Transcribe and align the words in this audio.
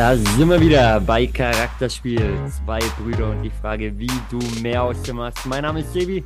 Da 0.00 0.16
sind 0.16 0.48
wir 0.48 0.58
wieder 0.58 0.98
bei 0.98 1.26
Charakterspiel. 1.26 2.34
Zwei 2.48 2.78
Brüder 2.98 3.32
und 3.32 3.42
die 3.42 3.50
Frage, 3.50 3.98
wie 3.98 4.08
du 4.30 4.38
mehr 4.62 4.82
aus 4.82 5.02
dem 5.02 5.16
machst. 5.16 5.44
Mein 5.44 5.60
Name 5.60 5.80
ist 5.80 5.92
Sebi 5.92 6.24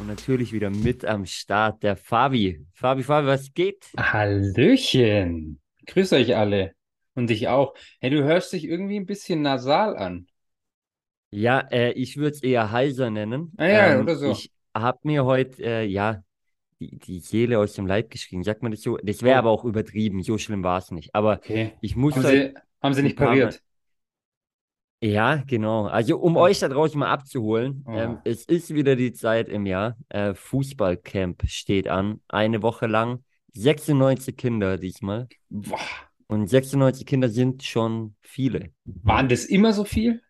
und 0.00 0.08
natürlich 0.08 0.52
wieder 0.52 0.70
mit 0.70 1.04
am 1.04 1.24
Start 1.24 1.84
der 1.84 1.94
Fabi. 1.94 2.66
Fabi, 2.72 3.04
Fabi, 3.04 3.28
was 3.28 3.54
geht? 3.54 3.86
Hallöchen. 3.96 5.60
Grüß 5.86 6.14
euch 6.14 6.34
alle. 6.34 6.72
Und 7.14 7.30
dich 7.30 7.46
auch. 7.46 7.74
Hey, 8.00 8.10
du 8.10 8.24
hörst 8.24 8.54
dich 8.54 8.64
irgendwie 8.64 8.96
ein 8.96 9.06
bisschen 9.06 9.40
nasal 9.40 9.96
an. 9.96 10.26
Ja, 11.30 11.60
äh, 11.70 11.92
ich 11.92 12.16
würde 12.16 12.30
es 12.34 12.42
eher 12.42 12.72
heiser 12.72 13.08
nennen. 13.10 13.52
Ah 13.56 13.66
ja, 13.68 13.86
Ähm, 13.94 14.00
oder 14.00 14.16
so. 14.16 14.32
ich 14.32 14.50
habe 14.74 14.98
mir 15.04 15.24
heute, 15.24 15.62
äh, 15.62 15.84
ja, 15.84 16.24
die, 16.80 16.98
die 16.98 17.20
Seele 17.20 17.60
aus 17.60 17.74
dem 17.74 17.86
Leib 17.86 18.10
geschrien. 18.10 18.42
Sagt 18.42 18.64
man 18.64 18.72
das 18.72 18.82
so? 18.82 18.96
Das 18.96 19.22
wäre 19.22 19.36
Oh. 19.36 19.38
aber 19.38 19.50
auch 19.52 19.64
übertrieben. 19.64 20.24
So 20.24 20.38
schlimm 20.38 20.64
war 20.64 20.78
es 20.78 20.90
nicht. 20.90 21.14
Aber 21.14 21.36
Okay. 21.36 21.74
ich 21.80 21.94
muss 21.94 22.16
Haben 22.16 22.24
halt, 22.24 22.56
sie, 22.56 22.60
haben 22.82 22.94
sie 22.94 23.02
nicht 23.02 23.16
pariert? 23.16 23.62
ja, 25.00 25.36
genau. 25.46 25.86
Also 25.86 26.18
um 26.18 26.36
euch 26.36 26.60
da 26.60 26.68
draußen 26.68 26.98
mal 26.98 27.10
abzuholen, 27.10 27.84
Oh. 27.86 27.92
ähm, 27.92 28.18
es 28.24 28.44
ist 28.44 28.72
wieder 28.72 28.94
die 28.96 29.12
Zeit 29.12 29.48
im 29.48 29.66
Jahr. 29.66 29.96
Äh, 30.08 30.34
Fußballcamp 30.34 31.42
steht 31.48 31.88
an, 31.88 32.20
eine 32.28 32.62
Woche 32.62 32.86
lang. 32.86 33.24
96 33.54 34.36
Kinder 34.36 34.78
diesmal. 34.78 35.28
Boah. 35.50 35.78
Und 36.28 36.48
96 36.48 37.04
Kinder 37.04 37.28
sind 37.28 37.62
schon 37.62 38.14
viele. 38.22 38.70
Waren 38.84 39.28
das 39.28 39.44
immer 39.44 39.72
so 39.72 39.84
viel? 39.84 40.22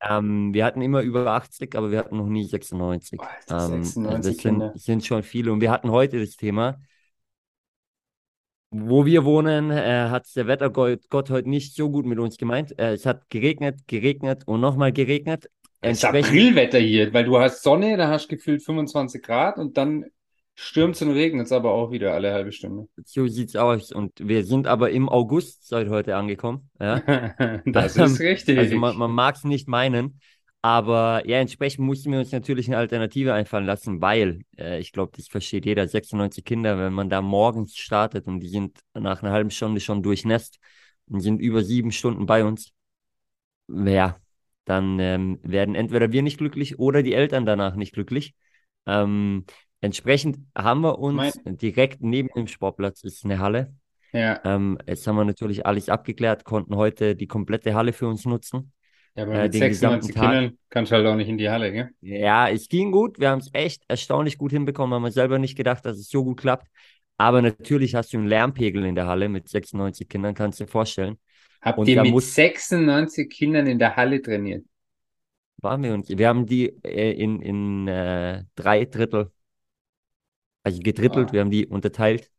Ähm, 0.00 0.54
wir 0.54 0.64
hatten 0.64 0.80
immer 0.82 1.00
über 1.00 1.26
80, 1.32 1.74
aber 1.74 1.90
wir 1.90 1.98
hatten 1.98 2.16
noch 2.18 2.28
nie 2.28 2.44
96. 2.44 3.18
Alter, 3.20 3.74
Ähm, 3.74 3.82
96 3.82 4.36
das 4.36 4.42
Kinder. 4.42 4.68
sind, 4.74 4.80
sind 4.80 5.06
schon 5.06 5.22
viele. 5.24 5.52
Und 5.52 5.60
wir 5.60 5.70
hatten 5.72 5.90
heute 5.90 6.20
das 6.20 6.36
Thema, 6.36 6.80
wo 8.70 9.06
wir 9.06 9.24
wohnen, 9.24 9.70
äh, 9.70 10.08
hat 10.10 10.26
der 10.36 10.46
Wettergott 10.46 11.08
Gott 11.10 11.30
heute 11.30 11.48
nicht 11.48 11.74
so 11.74 11.90
gut 11.90 12.06
mit 12.06 12.18
uns 12.18 12.36
gemeint. 12.36 12.78
Äh, 12.78 12.92
es 12.94 13.06
hat 13.06 13.28
geregnet, 13.30 13.86
geregnet 13.86 14.42
und 14.46 14.60
nochmal 14.60 14.92
geregnet. 14.92 15.48
Es 15.80 15.98
ist 15.98 16.04
Aprilwetter 16.04 16.78
hier, 16.78 17.12
weil 17.12 17.24
du 17.24 17.38
hast 17.38 17.62
Sonne, 17.62 17.96
da 17.96 18.08
hast 18.08 18.26
du 18.30 18.36
gefühlt 18.36 18.62
25 18.62 19.22
Grad 19.22 19.58
und 19.58 19.76
dann 19.76 20.06
stürmt 20.54 21.00
und 21.02 21.10
regnet 21.12 21.46
es 21.46 21.52
aber 21.52 21.72
auch 21.72 21.90
wieder 21.90 22.14
alle 22.14 22.32
halbe 22.32 22.52
Stunde. 22.52 22.88
so 23.04 23.26
sieht's 23.26 23.56
aus. 23.56 23.92
Und 23.92 24.12
wir 24.18 24.44
sind 24.44 24.66
aber 24.66 24.90
im 24.90 25.08
August 25.08 25.66
seit 25.68 25.88
heute 25.88 26.16
angekommen. 26.16 26.70
Ja? 26.80 27.02
Das 27.64 27.96
Ähm, 27.96 28.14
ist 28.14 28.20
richtig. 28.20 28.58
Also 28.58 28.76
man, 28.76 28.96
man 28.96 29.10
mag 29.10 29.36
es 29.36 29.44
nicht 29.44 29.68
meinen, 29.68 30.20
aber 30.62 31.22
ja, 31.26 31.38
entsprechend 31.38 31.84
mussten 31.86 32.10
wir 32.12 32.18
uns 32.18 32.32
natürlich 32.32 32.66
eine 32.68 32.78
Alternative 32.78 33.32
einfallen 33.32 33.66
lassen, 33.66 34.00
weil 34.00 34.42
äh, 34.58 34.80
ich 34.80 34.92
glaube, 34.92 35.12
das 35.16 35.28
versteht 35.28 35.66
jeder, 35.66 35.86
96 35.88 36.44
Kinder, 36.44 36.78
wenn 36.78 36.92
man 36.92 37.08
da 37.10 37.22
morgens 37.22 37.76
startet 37.76 38.26
und 38.26 38.40
die 38.40 38.48
sind 38.48 38.78
nach 38.94 39.22
einer 39.22 39.32
halben 39.32 39.50
Stunde 39.50 39.80
schon 39.80 40.02
durchnässt 40.02 40.58
und 41.08 41.20
sind 41.20 41.40
über 41.40 41.62
sieben 41.64 41.92
Stunden 41.92 42.26
bei 42.26 42.44
uns, 42.44 42.72
ja, 43.68 44.16
dann 44.64 44.98
ähm, 45.00 45.38
werden 45.42 45.74
entweder 45.74 46.12
wir 46.12 46.22
nicht 46.22 46.38
glücklich 46.38 46.78
oder 46.78 47.02
die 47.02 47.14
Eltern 47.14 47.46
danach 47.46 47.74
nicht 47.76 47.92
glücklich. 47.94 48.34
Ähm, 48.86 49.44
entsprechend 49.80 50.38
haben 50.56 50.80
wir 50.82 50.98
uns 50.98 51.40
direkt 51.44 52.02
neben 52.02 52.28
dem 52.34 52.46
Sportplatz 52.46 53.02
ist 53.04 53.24
eine 53.24 53.38
Halle. 53.38 53.74
Ja, 54.12 54.40
Ähm, 54.44 54.78
jetzt 54.86 55.06
haben 55.06 55.16
wir 55.16 55.24
natürlich 55.24 55.66
alles 55.66 55.88
abgeklärt, 55.88 56.44
konnten 56.44 56.76
heute 56.76 57.16
die 57.16 57.26
komplette 57.26 57.74
Halle 57.74 57.92
für 57.92 58.08
uns 58.08 58.24
nutzen. 58.24 58.72
Ja, 59.18 59.24
aber 59.24 59.34
äh, 59.34 59.42
mit 59.44 59.54
den 59.54 59.60
96 59.60 59.70
gesamten 59.70 60.12
Tag. 60.14 60.22
Kindern 60.32 60.58
kannst 60.70 60.92
du 60.92 60.96
halt 60.96 61.06
auch 61.06 61.16
nicht 61.16 61.28
in 61.28 61.38
die 61.38 61.50
Halle, 61.50 61.72
gell? 61.72 61.90
Ja, 62.00 62.48
es 62.48 62.68
ging 62.68 62.92
gut. 62.92 63.18
Wir 63.18 63.30
haben 63.30 63.40
es 63.40 63.50
echt 63.52 63.82
erstaunlich 63.88 64.38
gut 64.38 64.52
hinbekommen. 64.52 64.94
Haben 64.94 65.02
wir 65.04 65.10
selber 65.12 65.38
nicht 65.38 65.56
gedacht, 65.56 65.84
dass 65.84 65.98
es 65.98 66.08
so 66.08 66.24
gut 66.24 66.40
klappt. 66.40 66.68
Aber 67.16 67.42
natürlich 67.42 67.94
hast 67.94 68.12
du 68.12 68.18
einen 68.18 68.28
Lärmpegel 68.28 68.84
in 68.84 68.94
der 68.94 69.06
Halle 69.06 69.28
mit 69.28 69.48
96 69.48 70.08
Kindern, 70.08 70.34
kannst 70.34 70.60
du 70.60 70.64
dir 70.64 70.70
vorstellen. 70.70 71.18
Habt 71.60 71.78
Und 71.78 71.88
ihr 71.88 72.00
mit 72.02 72.12
muss- 72.12 72.34
96 72.34 73.28
Kindern 73.28 73.66
in 73.66 73.78
der 73.80 73.96
Halle 73.96 74.22
trainiert? 74.22 74.64
Waren 75.60 75.82
wir 75.82 75.92
uns. 75.94 76.08
Wir 76.08 76.28
haben 76.28 76.46
die 76.46 76.66
äh, 76.84 77.10
in, 77.12 77.42
in 77.42 77.88
äh, 77.88 78.44
drei 78.54 78.84
Drittel, 78.84 79.32
also 80.62 80.78
gedrittelt, 80.80 81.30
Ah. 81.30 81.32
wir 81.32 81.40
haben 81.40 81.50
die 81.50 81.66
unterteilt. 81.66 82.30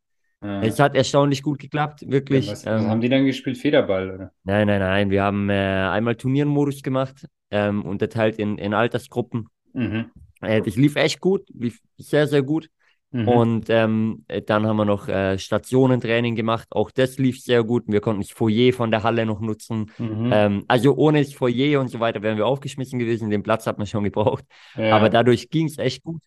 Ah. 0.42 0.62
Es 0.62 0.78
hat 0.78 0.94
erstaunlich 0.94 1.42
gut 1.42 1.58
geklappt, 1.58 2.02
Ja, 2.02 2.10
wirklich. 2.10 2.50
was, 2.50 2.64
was 2.64 2.82
Ähm, 2.82 2.88
haben 2.88 3.00
die 3.00 3.08
dann 3.08 3.26
gespielt? 3.26 3.58
Federball, 3.58 4.10
oder? 4.10 4.32
Nein, 4.44 4.66
nein, 4.66 4.80
nein. 4.80 5.10
Wir 5.10 5.22
haben 5.22 5.50
äh, 5.50 5.54
einmal 5.54 6.16
Turniermodus 6.16 6.82
gemacht, 6.82 7.26
ähm, 7.50 7.82
unterteilt 7.84 8.38
in, 8.38 8.56
in 8.56 8.72
Altersgruppen. 8.72 9.48
Mhm. 9.74 10.10
Äh, 10.40 10.62
das 10.62 10.76
lief 10.76 10.96
echt 10.96 11.20
gut, 11.20 11.42
lief 11.52 11.80
sehr, 11.98 12.26
sehr 12.26 12.42
gut. 12.42 12.70
Mhm. 13.12 13.28
Und 13.28 13.70
ähm, 13.70 14.24
äh, 14.28 14.40
dann 14.40 14.66
haben 14.66 14.76
wir 14.76 14.84
noch 14.84 15.08
äh, 15.08 15.36
Stationentraining 15.36 16.36
gemacht. 16.36 16.68
Auch 16.70 16.90
das 16.90 17.18
lief 17.18 17.40
sehr 17.42 17.64
gut. 17.64 17.84
Wir 17.88 18.00
konnten 18.00 18.22
das 18.22 18.30
Foyer 18.30 18.72
von 18.72 18.90
der 18.90 19.02
Halle 19.02 19.26
noch 19.26 19.40
nutzen. 19.40 19.90
Mhm. 19.98 20.30
Ähm, 20.32 20.64
also 20.68 20.94
ohne 20.96 21.22
das 21.22 21.34
Foyer 21.34 21.80
und 21.80 21.88
so 21.88 21.98
weiter 22.00 22.22
wären 22.22 22.36
wir 22.38 22.46
aufgeschmissen 22.46 22.98
gewesen. 22.98 23.28
Den 23.28 23.42
Platz 23.42 23.66
hat 23.66 23.78
man 23.78 23.86
schon 23.88 24.04
gebraucht. 24.04 24.44
Ja. 24.76 24.96
Aber 24.96 25.10
dadurch 25.10 25.50
ging 25.50 25.66
es 25.66 25.76
echt 25.78 26.04
gut. 26.04 26.22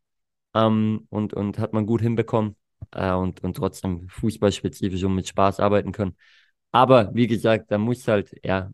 Ähm, 0.54 1.08
und, 1.10 1.34
und 1.34 1.58
hat 1.58 1.74
man 1.74 1.86
gut 1.86 2.02
hinbekommen. 2.02 2.56
Äh, 2.94 3.12
und, 3.14 3.44
und 3.44 3.56
trotzdem 3.58 4.08
fußballspezifisch 4.10 5.04
und 5.04 5.16
mit 5.16 5.28
Spaß 5.28 5.60
arbeiten 5.60 5.92
können. 5.92 6.16
Aber 6.72 7.12
wie 7.14 7.28
gesagt, 7.28 7.72
da 7.72 7.78
muss 7.78 8.08
halt, 8.08 8.36
ja, 8.44 8.72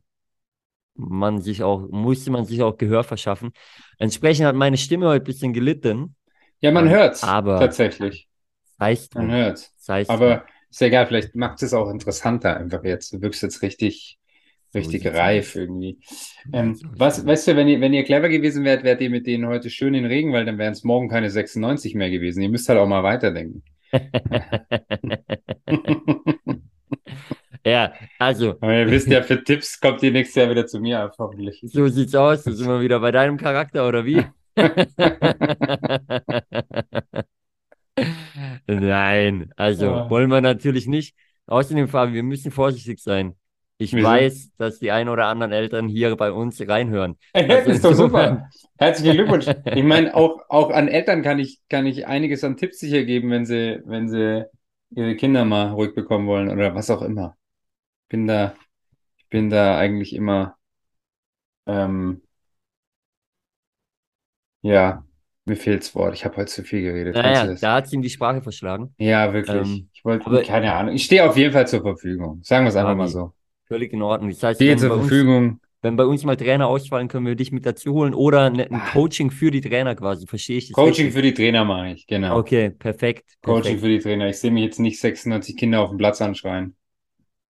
man 0.96 1.42
sich 1.42 1.64
auch, 1.64 1.88
musste 1.90 2.32
man 2.32 2.46
sich 2.46 2.62
auch 2.62 2.78
Gehör 2.78 3.04
verschaffen. 3.04 3.52
Entsprechend 3.98 4.46
hat 4.46 4.56
meine 4.56 4.78
Stimme 4.78 5.08
heute 5.08 5.24
ein 5.24 5.26
bisschen 5.28 5.54
gelitten. 5.54 6.16
Ja, 6.62 6.72
man 6.72 6.86
Ähm, 6.88 6.92
hört's 6.92 7.24
aber- 7.24 7.60
tatsächlich. 7.60 8.28
Heißt 8.80 9.16
Man 9.16 9.32
hört's. 9.32 9.74
Heißt 9.88 10.10
drum. 10.10 10.18
Aber 10.22 10.46
ist 10.70 10.82
ja 10.82 10.88
egal, 10.88 11.08
vielleicht 11.08 11.36
macht 11.36 11.62
es 11.64 11.74
auch 11.74 11.90
interessanter 11.90 12.56
einfach 12.58 12.84
jetzt. 12.84 13.14
Du 13.14 13.22
wirkst 13.22 13.42
jetzt 13.44 13.62
richtig, 13.62 14.20
So 14.72 14.80
richtig 14.80 15.04
sieht's 15.04 15.16
reif 15.16 15.56
irgendwie. 15.56 16.00
Ähm, 16.54 16.76
So 16.76 16.88
was, 16.98 17.26
weißt 17.26 17.48
du, 17.50 17.56
wenn 17.56 17.68
ihr, 17.68 17.82
wenn 17.82 17.94
ihr 17.94 18.04
clever 18.04 18.30
gewesen 18.30 18.64
wärt, 18.66 18.84
wärt 18.84 19.02
ihr 19.02 19.10
mit 19.10 19.26
denen 19.26 19.48
heute 19.48 19.70
schön 19.70 19.94
in 19.94 20.04
den 20.04 20.12
Regen, 20.12 20.32
weil 20.34 20.46
dann 20.46 20.58
wären 20.58 20.74
es 20.74 20.84
morgen 20.84 21.10
keine 21.10 21.30
96 21.30 21.96
mehr 21.96 22.10
gewesen. 22.10 22.42
Ihr 22.42 22.50
müsst 22.50 22.70
halt 22.70 22.80
auch 22.80 22.88
mal 22.88 23.04
weiterdenken. 23.04 23.64
Ja, 27.66 27.94
also, 28.18 28.52
Aber 28.62 28.74
ihr 28.74 28.90
wisst 28.90 29.08
ja, 29.08 29.22
für 29.22 29.44
Tipps 29.44 29.80
kommt 29.80 30.02
ihr 30.02 30.12
nächstes 30.12 30.36
Jahr 30.36 30.50
wieder 30.50 30.66
zu 30.66 30.80
mir 30.80 31.12
hoffentlich. 31.18 31.60
so 31.64 31.88
sieht's 31.88 32.16
aus. 32.16 32.44
Da 32.44 32.52
sind 32.52 32.68
wir 32.68 32.82
wieder 32.82 33.00
bei 33.00 33.12
deinem 33.12 33.38
Charakter, 33.38 33.88
oder 33.88 34.06
wie? 34.06 34.24
Nein, 38.68 39.52
also 39.58 39.86
Ja. 39.86 40.10
wollen 40.10 40.30
wir 40.30 40.42
natürlich 40.42 40.88
nicht. 40.88 41.16
Außerdem, 41.48 41.88
Fabi, 41.88 42.14
wir 42.14 42.24
müssen 42.24 42.52
vorsichtig 42.52 43.00
sein. 43.00 43.36
Ich 43.82 43.94
Wieso? 43.94 44.08
weiß, 44.08 44.52
dass 44.58 44.80
die 44.80 44.92
ein 44.92 45.08
oder 45.08 45.28
anderen 45.28 45.54
Eltern 45.54 45.88
hier 45.88 46.14
bei 46.18 46.32
uns 46.34 46.62
reinhören. 46.68 47.18
Ja, 47.36 47.44
Also 47.44 47.68
das 47.70 47.76
ist 47.78 47.86
doch 47.86 47.94
super. 47.94 48.50
Herzlichen 48.78 49.16
Glückwunsch. 49.16 49.48
Ich 49.74 49.84
meine, 49.84 50.14
auch, 50.16 50.42
auch 50.50 50.70
an 50.70 50.90
Eltern 50.90 51.22
kann 51.22 51.40
ich, 51.40 51.62
kann 51.70 51.86
ich 51.88 52.06
einiges 52.06 52.44
an 52.44 52.58
Tipps 52.58 52.80
sicher 52.80 53.04
geben, 53.04 53.32
wenn 53.32 53.46
sie, 53.46 53.82
wenn 53.86 54.10
sie 54.10 54.46
ihre 54.92 55.16
Kinder 55.16 55.46
mal 55.46 55.70
ruhig 55.70 55.96
bekommen 55.96 56.28
wollen 56.28 56.50
oder 56.50 56.76
was 56.76 56.90
auch 56.90 57.02
immer. 57.02 57.38
Bin 58.10 58.28
da, 58.28 58.54
ich 59.18 59.28
bin 59.30 59.50
da 59.50 59.78
eigentlich 59.78 60.14
immer, 60.14 60.58
ähm, 61.66 62.22
ja, 64.62 65.04
mir 65.46 65.56
fehlt's 65.56 65.96
Wort. 65.96 66.14
Ich 66.16 66.26
habe 66.26 66.38
heute 66.38 66.52
zu 66.52 66.64
viel 66.64 66.82
geredet. 66.82 67.16
Naja, 67.16 67.46
das? 67.48 67.62
da 67.62 67.76
hat 67.76 67.92
ihm 67.94 68.02
die 68.02 68.10
Sprache 68.10 68.42
verschlagen. 68.42 68.94
Ja, 68.98 69.34
wirklich. 69.34 69.56
Ähm, 69.56 69.90
Ich 69.94 70.04
wollte, 70.04 70.44
keine 70.44 70.74
Ahnung. 70.74 70.94
Ich 70.96 71.06
stehe 71.06 71.28
auf 71.28 71.38
jeden 71.38 71.54
Fall 71.54 71.68
zur 71.68 71.82
Verfügung. 71.82 72.42
Sagen 72.44 72.66
wir 72.66 72.70
es 72.70 72.76
einfach 72.76 72.96
mal 72.96 73.08
so. 73.08 73.34
Völlig 73.70 73.94
in 73.94 74.02
Ordnung. 74.02 74.32
Das 74.32 74.44
heißt, 74.44 74.60
wenn 74.60 74.78
zur 74.78 74.98
Verfügung. 75.00 75.60
wenn 75.82 75.96
bei 75.96 76.06
uns 76.06 76.26
mal 76.26 76.36
Trainer 76.36 76.68
ausfallen, 76.68 77.08
können 77.08 77.26
wir 77.26 77.36
dich 77.36 77.52
mit 77.52 77.66
dazu 77.66 77.94
holen 77.94 78.14
oder 78.14 78.50
ne, 78.50 78.66
ein 78.70 78.76
Ah. 78.82 78.90
Coaching 78.92 79.32
für 79.32 79.52
die 79.52 79.62
Trainer 79.62 79.96
quasi. 79.96 80.28
Verstehe 80.28 80.58
ich 80.58 80.68
das 80.68 80.74
Coaching 80.74 81.06
richtig? 81.06 81.14
für 81.14 81.22
die 81.22 81.34
Trainer 81.34 81.64
mache 81.64 81.90
ich, 81.92 82.06
genau. 82.08 82.38
Okay, 82.40 82.72
perfekt. 82.72 83.38
Coaching 83.42 83.62
perfekt. 83.64 83.82
für 83.82 83.90
die 83.90 84.00
Trainer. 84.00 84.28
Ich 84.28 84.40
sehe 84.40 84.52
mich 84.52 84.64
jetzt 84.64 84.80
nicht 84.80 85.00
96 85.00 85.56
Kinder 85.56 85.82
auf 85.82 85.90
dem 85.90 85.98
Platz 85.98 86.22
anschreien. 86.22 86.76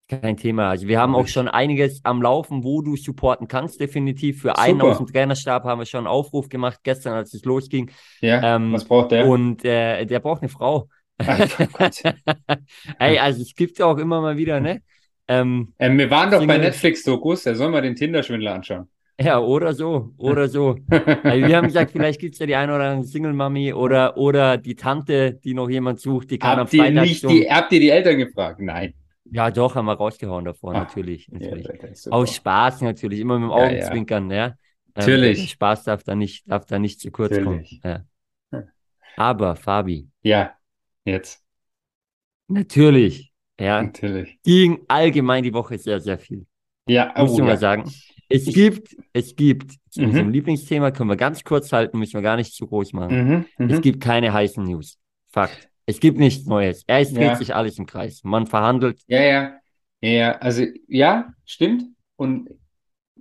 Kein 0.10 0.38
Thema. 0.38 0.70
Also 0.70 0.88
wir 0.88 1.00
haben 1.00 1.14
auch 1.16 1.28
schon 1.28 1.48
einiges 1.48 2.04
am 2.04 2.22
Laufen, 2.24 2.64
wo 2.64 2.82
du 2.82 2.96
supporten 2.96 3.48
kannst, 3.48 3.80
definitiv. 3.80 4.42
Für 4.42 4.58
einen 4.58 4.80
Super. 4.80 4.92
aus 4.92 4.98
dem 4.98 5.06
Trainerstab 5.08 5.64
haben 5.66 5.80
wir 5.80 5.86
schon 5.86 6.00
einen 6.00 6.08
Aufruf 6.08 6.50
gemacht, 6.50 6.80
gestern, 6.84 7.14
als 7.14 7.34
es 7.36 7.46
losging. 7.46 7.92
Ja, 8.20 8.56
Ähm, 8.56 8.74
was 8.74 8.86
braucht 8.86 9.12
der? 9.12 9.28
Und 9.28 9.64
äh, 9.64 10.06
der 10.06 10.20
braucht 10.20 10.42
eine 10.42 10.50
Frau. 10.50 10.90
Ey, 13.00 13.20
also 13.20 13.42
es 13.42 13.54
gibt 13.54 13.78
ja 13.78 13.86
auch 13.86 13.98
immer 13.98 14.20
mal 14.22 14.38
wieder, 14.38 14.60
ne? 14.60 14.82
Ähm, 15.30 15.74
Ähm, 15.80 15.98
wir 15.98 16.10
waren 16.10 16.32
doch 16.32 16.46
bei 16.46 16.58
Netflix-Dokus, 16.58 17.44
da 17.44 17.56
sollen 17.56 17.72
wir 17.72 17.82
den 17.82 17.96
Tinder-Schwindler 17.96 18.56
anschauen. 18.56 18.90
ja, 19.22 19.40
oder 19.40 19.74
so, 19.74 20.14
oder 20.18 20.48
so. 20.48 20.78
Also 20.90 21.48
wir 21.48 21.58
haben 21.58 21.68
gesagt, 21.68 21.92
vielleicht 21.92 22.20
gibt 22.20 22.34
es 22.36 22.40
ja 22.40 22.46
die 22.46 22.56
eine 22.56 22.74
oder 22.76 22.90
andere 22.90 23.06
Single-Mami 23.08 23.74
oder, 23.74 24.18
oder 24.18 24.58
die 24.58 24.76
Tante, 24.76 25.34
die 25.34 25.54
noch 25.54 25.70
jemand 25.70 26.00
sucht, 26.00 26.32
die 26.32 26.40
kann 26.40 26.52
am 26.54 26.60
Habt 26.60 26.74
ihr 26.74 26.82
Freitag 26.82 27.04
nicht 27.04 27.24
die, 27.30 27.50
habt 27.50 27.72
ihr 27.74 27.80
die 27.80 27.90
Eltern 27.90 28.18
gefragt? 28.18 28.60
Nein. 28.62 28.94
Ja, 29.32 29.52
doch, 29.52 29.76
haben 29.76 29.86
wir 29.86 29.94
rausgehauen 29.94 30.46
davor, 30.46 30.74
Ah, 30.74 30.80
natürlich, 30.80 31.28
Ja, 31.28 31.38
natürlich. 31.40 31.68
super. 31.98 32.16
Aus 32.16 32.34
Spaß 32.36 32.82
natürlich, 32.82 33.20
immer 33.20 33.38
mit 33.38 33.50
dem 33.50 33.52
Ja, 33.52 33.56
Augenzwinkern, 33.56 34.32
ja. 34.32 34.46
Ähm, 34.48 34.56
Natürlich. 34.96 35.38
der 35.42 35.48
Spaß 35.48 35.84
darf 35.84 36.04
da 36.04 36.16
nicht, 36.16 36.50
darf 36.50 36.66
da 36.66 36.80
nicht 36.80 37.00
zu 37.00 37.12
kurz 37.12 37.32
Natürlich. 37.32 37.80
kommen. 37.82 37.82
Ja. 37.84 38.06
Hm. 38.52 38.64
Aber, 39.18 39.56
Fabi, 39.56 40.10
Ja, 40.24 40.58
jetzt. 41.06 41.44
natürlich, 42.48 43.29
ja, 43.60 43.82
Natürlich. 43.84 44.40
ging 44.44 44.80
allgemein 44.88 45.44
die 45.44 45.54
Woche 45.54 45.78
sehr, 45.78 46.00
sehr 46.00 46.18
viel. 46.18 46.46
Ja, 46.88 47.14
Muss 47.18 47.32
oh, 47.32 47.36
ich 47.36 47.40
mal 47.42 47.50
ja. 47.50 47.58
sagen. 47.58 47.84
Es 48.30 48.48
Ich- 48.48 48.54
gibt, 48.54 48.96
es 49.14 49.36
gibt, 49.36 49.74
zu 49.90 50.02
Mhm. 50.02 50.08
unserem 50.08 50.30
Lieblingsthema 50.30 50.92
können 50.92 51.10
wir 51.10 51.16
ganz 51.18 51.44
kurz 51.44 51.72
halten, 51.72 51.98
müssen 52.00 52.14
wir 52.14 52.22
gar 52.22 52.36
nicht 52.38 52.54
zu 52.54 52.68
groß 52.68 52.94
machen. 52.94 53.46
Mhm, 53.58 53.70
Es 53.70 53.78
mhm. 53.78 53.82
gibt 53.82 54.02
keine 54.04 54.32
heißen 54.34 54.64
News. 54.64 54.98
Fakt. 55.32 55.70
Es 55.86 56.00
gibt 56.00 56.20
nichts 56.20 56.46
Neues. 56.46 56.84
Es 56.88 57.12
dreht 57.14 57.24
Ja. 57.24 57.36
sich 57.36 57.56
alles 57.56 57.78
im 57.80 57.86
Kreis. 57.88 58.22
Man 58.24 58.46
verhandelt. 58.48 59.02
Ja, 59.08 59.22
ja. 59.22 59.54
Ja, 60.02 60.10
ja, 60.10 60.32
also 60.38 60.64
ja, 60.88 61.34
stimmt. 61.46 61.84
Und 62.16 62.50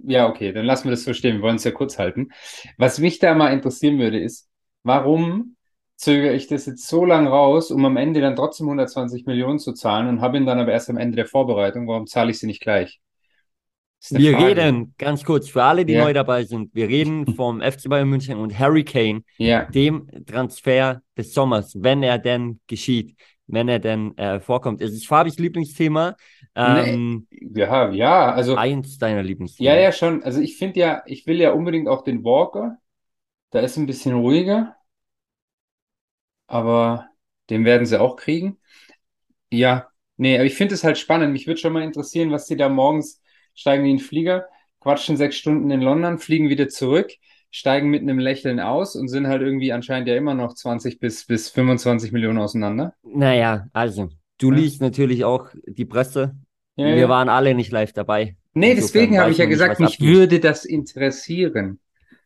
ja, 0.05 0.29
okay, 0.29 0.53
dann 0.53 0.65
lassen 0.67 0.85
wir 0.85 0.91
das 0.93 1.05
so 1.05 1.13
stehen. 1.15 1.37
Wir 1.37 1.43
wollen 1.43 1.57
es 1.57 1.65
ja 1.65 1.71
kurz 1.73 1.99
halten. 1.99 2.29
Was 2.77 2.99
mich 3.01 3.19
da 3.19 3.35
mal 3.35 3.53
interessieren 3.53 3.99
würde, 3.99 4.21
ist, 4.21 4.49
warum 4.85 5.57
zögere 5.99 6.35
ich 6.35 6.49
das 6.49 6.67
jetzt 6.67 6.89
so 6.89 7.05
lang 7.05 7.27
raus, 7.29 7.71
um 7.73 7.85
am 7.85 7.99
Ende 7.99 8.23
dann 8.23 8.37
trotzdem 8.37 8.69
120 8.71 9.27
Millionen 9.27 9.59
zu 9.61 9.75
zahlen 9.75 10.09
und 10.09 10.23
habe 10.23 10.39
ihn 10.39 10.47
dann 10.47 10.61
aber 10.61 10.73
erst 10.73 10.91
am 10.91 10.97
Ende 10.99 11.17
der 11.17 11.27
Vorbereitung? 11.27 11.89
Warum 11.89 12.07
zahle 12.07 12.31
ich 12.33 12.39
sie 12.41 12.47
nicht 12.47 12.63
gleich? 12.63 13.01
Wir 14.11 14.31
Frage. 14.31 14.55
reden, 14.55 14.95
ganz 14.97 15.25
kurz, 15.25 15.49
für 15.49 15.63
alle, 15.65 15.85
die 15.85 15.95
Ja. 15.95 16.01
neu 16.05 16.13
dabei 16.13 16.45
sind, 16.45 16.75
wir 16.75 16.89
reden 16.89 17.27
vom 17.37 17.61
FC 17.61 17.89
Bayern 17.89 18.09
München 18.09 18.39
und 18.39 18.59
Harry 18.59 18.85
Kane, 18.85 19.23
Ja, 19.39 19.69
dem 19.75 20.09
Transfer 20.27 21.03
des 21.17 21.35
Sommers, 21.35 21.75
wenn 21.77 22.03
er 22.03 22.19
denn 22.19 22.61
geschieht, 22.67 23.17
wenn 23.49 23.69
er 23.69 23.79
denn 23.81 24.17
äh, 24.17 24.41
vorkommt. 24.41 24.81
Es 24.81 24.93
ist 24.93 25.07
Fabis 25.07 25.39
Lieblingsthema. 25.39 26.17
Ähm, 26.55 27.27
ja, 27.31 27.91
ja, 27.91 28.33
also. 28.33 28.57
Eins 28.57 28.99
deiner 28.99 29.23
Lieblingsthemen. 29.23 29.73
Ja, 29.75 29.79
ja, 29.81 29.93
schon. 29.93 30.23
Also 30.23 30.41
ich 30.41 30.57
finde 30.57 30.81
ja, 30.81 31.03
ich 31.07 31.27
will 31.27 31.41
ja 31.41 31.53
unbedingt 31.53 31.89
auch 31.89 32.03
den 32.03 32.25
Walker. 32.25 32.79
Da 33.51 33.61
ist 33.61 33.77
ein 33.79 33.87
bisschen 33.87 34.15
ruhiger. 34.15 34.78
Aber 36.49 37.09
den 37.51 37.65
werden 37.67 37.87
sie 37.87 38.01
auch 38.01 38.17
kriegen. 38.17 38.59
Ja, 39.51 39.89
nee, 40.17 40.37
aber 40.37 40.45
ich 40.45 40.55
finde 40.57 40.75
es 40.75 40.85
halt 40.85 40.99
spannend. 40.99 41.33
Mich 41.33 41.47
würde 41.47 41.61
schon 41.61 41.73
mal 41.73 41.83
interessieren, 41.83 42.31
was 42.31 42.47
die 42.47 42.57
da 42.57 42.69
morgens 42.69 43.23
steigen 43.55 43.85
die 43.85 43.91
in 43.91 43.97
den 43.99 44.05
Flieger, 44.05 44.47
quatschen 44.81 45.17
sechs 45.17 45.37
Stunden 45.37 45.71
in 45.71 45.81
London, 45.81 46.19
fliegen 46.19 46.49
wieder 46.49 46.69
zurück, 46.69 47.13
steigen 47.51 47.89
mit 47.91 48.03
einem 48.03 48.19
Lächeln 48.19 48.61
aus 48.61 48.95
und 48.97 49.09
sind 49.09 49.27
halt 49.27 49.43
irgendwie 49.43 49.73
anscheinend 49.73 50.09
ja 50.09 50.17
immer 50.17 50.35
noch 50.35 50.55
20 50.55 51.01
bis, 51.01 51.27
bis 51.27 51.49
25 51.51 52.13
Millionen 52.13 52.39
auseinander. 52.39 52.95
Naja, 53.03 53.69
also, 53.73 54.11
du 54.39 54.51
Ja. 54.51 54.57
liest 54.57 54.81
natürlich 54.81 55.25
auch 55.25 55.51
die 55.67 55.85
Presse. 55.87 56.37
Ja, 56.77 56.87
Wir 56.87 56.97
ja. 56.97 57.09
waren 57.09 57.29
alle 57.29 57.55
nicht 57.55 57.73
live 57.73 57.93
dabei. 57.93 58.37
Nee, 58.55 58.73
Insofern 58.73 58.93
deswegen 58.93 59.19
habe 59.19 59.31
ich 59.33 59.39
ja 59.39 59.47
gesagt, 59.47 59.81
mich 59.81 60.01
würde 60.01 60.41
das 60.41 60.65
interessieren. 60.65 61.81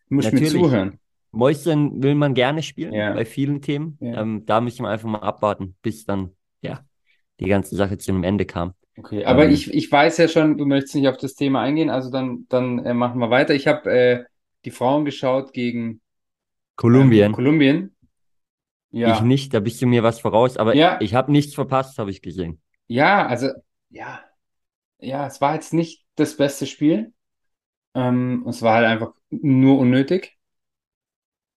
Du 0.09 0.17
musst 0.17 0.33
mir 0.33 0.45
zuhören. 0.45 0.99
Mäuschen 1.33 2.03
will 2.03 2.15
man 2.15 2.35
gerne 2.35 2.63
spielen 2.63 2.93
Ja. 2.93 3.15
bei 3.15 3.25
vielen 3.25 3.61
Themen. 3.63 3.99
Ja. 4.01 4.21
Ähm, 4.23 4.45
da 4.47 4.61
müssen 4.61 4.83
wir 4.85 4.91
einfach 4.91 5.09
mal 5.09 5.21
abwarten, 5.21 5.77
bis 5.83 6.05
dann, 6.05 6.31
ja, 6.63 6.85
die 7.41 7.47
ganze 7.47 7.75
Sache 7.77 7.99
zu 7.99 8.13
einem 8.13 8.25
Ende 8.25 8.45
kam. 8.47 8.75
Okay, 8.99 9.25
aber 9.25 9.47
Ähm, 9.47 9.53
ich, 9.55 9.73
ich 9.73 9.91
weiß 9.91 10.19
ja 10.19 10.29
schon, 10.29 10.59
du 10.59 10.67
möchtest 10.67 10.95
nicht 10.95 11.09
auf 11.09 11.17
das 11.17 11.35
Thema 11.35 11.63
eingehen, 11.63 11.89
also 11.91 12.11
dann, 12.11 12.47
dann 12.49 12.79
äh, 12.85 12.93
machen 12.95 13.19
wir 13.21 13.31
weiter. 13.31 13.55
Ich 13.55 13.67
habe 13.67 13.91
äh, 13.91 14.25
die 14.65 14.71
Frauen 14.71 15.05
geschaut 15.05 15.53
gegen 15.53 16.01
Kolumbien, 16.77 17.27
ähm, 17.27 17.33
Kolumbien. 17.33 17.97
Ja, 18.91 19.15
ich 19.15 19.21
nicht, 19.23 19.55
da 19.55 19.61
bist 19.61 19.81
du 19.83 19.87
mir 19.87 20.03
was 20.03 20.21
voraus, 20.21 20.57
aber 20.57 20.75
Ja. 20.77 21.01
ich 21.01 21.15
habe 21.15 21.33
nichts 21.33 21.55
verpasst, 21.55 21.99
habe 21.99 22.11
ich 22.11 22.23
gesehen. 22.23 22.61
ja, 22.89 23.27
also 23.27 23.49
ja, 23.91 24.21
ja, 25.01 25.27
es 25.29 25.41
war 25.41 25.55
jetzt 25.55 25.75
nicht 25.75 26.07
das 26.17 26.37
beste 26.37 26.67
Spiel. 26.67 27.15
Ähm, 27.95 28.47
es 28.49 28.63
war 28.63 28.77
halt 28.77 28.87
einfach 28.87 29.15
nur 29.31 29.79
unnötig. 29.79 30.39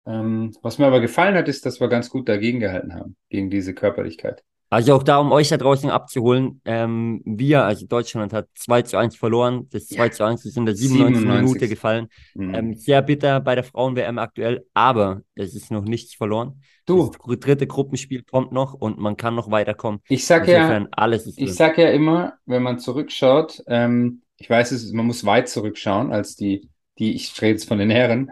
Ähm, 0.05 0.53
was 0.61 0.77
mir 0.77 0.85
aber 0.87 0.99
gefallen 1.01 1.35
hat, 1.35 1.47
ist, 1.47 1.65
dass 1.65 1.79
wir 1.79 1.87
ganz 1.87 2.09
gut 2.09 2.29
dagegen 2.29 2.59
gehalten 2.59 2.93
haben, 2.93 3.15
gegen 3.29 3.49
diese 3.49 3.73
Körperlichkeit. 3.73 4.43
Also 4.69 4.95
auch 4.95 5.03
da, 5.03 5.19
um 5.19 5.31
euch 5.31 5.49
da 5.49 5.57
draußen 5.57 5.89
abzuholen, 5.89 6.59
ähm, 6.65 7.21
wir, 7.23 7.63
also 7.63 7.85
Deutschland 7.85 8.33
hat 8.33 8.47
2 8.55 8.81
zu 8.81 8.97
1 8.97 9.15
verloren. 9.15 9.67
Das 9.71 9.87
2 9.87 10.05
Ja. 10.05 10.11
zu 10.11 10.23
1 10.25 10.43
ist 10.43 10.57
in 10.57 10.65
der 10.65 10.75
97. 10.75 11.21
97. 11.21 11.45
Minute 11.45 11.67
gefallen. 11.69 12.07
Mhm. 12.33 12.55
Ähm, 12.55 12.73
sehr 12.73 13.01
bitter 13.03 13.39
bei 13.39 13.55
der 13.55 13.63
Frauen-WM 13.63 14.17
aktuell, 14.17 14.65
aber 14.73 15.21
es 15.35 15.55
ist 15.55 15.71
noch 15.71 15.83
nichts 15.83 16.15
verloren. 16.15 16.61
Du, 16.87 17.11
Das 17.27 17.39
dritte 17.39 17.67
Gruppenspiel 17.67 18.23
kommt 18.23 18.51
noch 18.51 18.73
und 18.73 18.97
man 18.99 19.15
kann 19.17 19.35
noch 19.35 19.49
weiterkommen. 19.49 20.01
ich 20.09 20.25
sag 20.25 20.47
ja, 20.47 20.57
Insofern, 20.63 20.87
alles 20.91 21.27
ist 21.27 21.39
Ich 21.39 21.53
sag 21.53 21.77
ja 21.77 21.89
immer, 21.89 22.33
wenn 22.45 22.63
man 22.63 22.79
zurückschaut, 22.79 23.63
ähm, 23.67 24.23
ich 24.37 24.49
weiß, 24.49 24.71
es, 24.71 24.91
man 24.91 25.05
muss 25.05 25.25
weit 25.25 25.47
zurückschauen, 25.47 26.11
als 26.11 26.35
die, 26.35 26.69
die, 26.99 27.13
ich 27.13 27.39
rede 27.41 27.53
jetzt 27.53 27.67
von 27.67 27.77
den 27.77 27.89
Herren, 27.91 28.29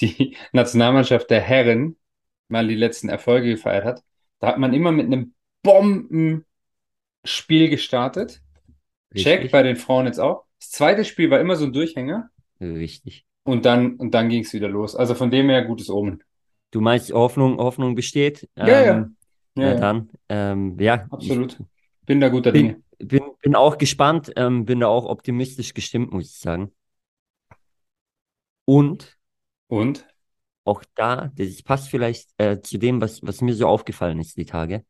die 0.00 0.36
Nationalmannschaft 0.52 1.30
der 1.30 1.40
Herren 1.40 1.96
mal 2.48 2.66
die 2.66 2.74
letzten 2.74 3.08
Erfolge 3.08 3.48
gefeiert 3.48 3.84
hat. 3.84 4.02
Da 4.38 4.48
hat 4.48 4.58
man 4.58 4.74
immer 4.74 4.92
mit 4.92 5.06
einem 5.06 5.34
Bombenspiel 5.62 6.44
gestartet. 7.68 8.42
Check 9.14 9.38
Richtig, 9.38 9.52
bei 9.52 9.62
den 9.62 9.76
Frauen 9.76 10.06
jetzt 10.06 10.18
auch. 10.18 10.44
Das 10.60 10.70
zweite 10.70 11.04
Spiel 11.04 11.30
war 11.30 11.40
immer 11.40 11.56
so 11.56 11.64
ein 11.64 11.72
Durchhänger 11.72 12.28
richtig. 12.60 13.24
und 13.44 13.64
dann, 13.64 13.96
und 13.96 14.12
dann 14.14 14.28
ging 14.28 14.42
es 14.42 14.52
wieder 14.52 14.68
los. 14.68 14.94
Also 14.94 15.14
von 15.14 15.30
dem 15.30 15.48
her 15.48 15.64
gutes 15.64 15.88
Omen. 15.90 16.22
Du 16.70 16.80
meinst, 16.80 17.12
Hoffnung, 17.12 17.58
Hoffnung 17.58 17.94
besteht? 17.94 18.48
Ja, 18.56 18.66
ja. 18.66 18.96
Ähm, 18.96 19.16
Ja, 19.56 19.62
na 19.62 19.68
ja, 19.68 19.74
dann, 19.74 20.10
ähm, 20.28 20.76
ja, 20.78 21.06
absolut. 21.10 21.58
Bin 22.04 22.20
da 22.20 22.28
guter 22.28 22.52
Dinge. 22.52 22.82
ich 22.98 23.08
bin, 23.08 23.22
bin 23.42 23.54
auch 23.54 23.78
gespannt, 23.78 24.32
ähm, 24.36 24.66
bin 24.66 24.80
da 24.80 24.86
auch 24.88 25.06
optimistisch 25.06 25.72
gestimmt, 25.72 26.12
muss 26.12 26.26
ich 26.26 26.38
sagen. 26.38 26.72
Und 28.66 29.16
Und? 29.68 30.06
auch 30.64 30.82
da, 30.96 31.30
das 31.36 31.62
passt 31.62 31.88
vielleicht 31.90 32.28
äh, 32.38 32.60
zu 32.60 32.76
dem, 32.78 33.00
was, 33.00 33.22
was 33.22 33.40
mir 33.40 33.54
so 33.54 33.68
aufgefallen 33.68 34.18
ist 34.18 34.36
die 34.36 34.46
Tage. 34.46 34.84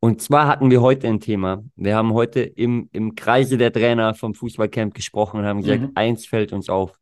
Und 0.00 0.20
zwar 0.20 0.48
hatten 0.48 0.68
wir 0.68 0.82
heute 0.82 1.06
ein 1.06 1.20
Thema. 1.20 1.62
Wir 1.76 1.94
haben 1.94 2.12
heute 2.12 2.40
im, 2.40 2.88
im 2.92 3.14
Kreise 3.14 3.56
der 3.56 3.72
Trainer 3.72 4.14
vom 4.14 4.34
Fußballcamp 4.34 4.94
gesprochen 4.94 5.38
und 5.38 5.46
haben 5.46 5.60
gesagt, 5.62 5.82
Mhm. 5.82 5.92
eins 5.94 6.26
fällt 6.26 6.52
uns 6.52 6.68
auf. 6.68 6.98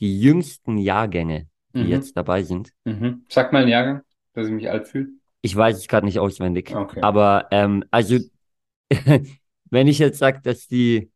Die 0.00 0.20
jüngsten 0.20 0.78
Jahrgänge, 0.78 1.46
die 1.74 1.84
Mhm. 1.84 1.88
jetzt 1.90 2.16
dabei 2.16 2.42
sind, 2.42 2.72
Mhm. 2.84 3.24
Sag 3.28 3.52
mal 3.52 3.60
einen 3.60 3.68
Jahrgang, 3.70 4.02
dass 4.32 4.46
ich 4.48 4.52
mich 4.52 4.68
alt 4.68 4.88
fühle. 4.88 5.08
ich 5.40 5.54
weiß 5.54 5.76
es 5.76 5.86
gerade 5.86 6.06
nicht 6.06 6.18
auswendig, 6.18 6.74
Okay. 6.74 7.00
aber 7.02 7.46
ähm, 7.52 7.84
also 7.92 8.18
wenn 9.70 9.86
ich 9.86 10.00
jetzt 10.00 10.18
sage, 10.18 10.40
dass 10.42 10.66
die, 10.66 11.10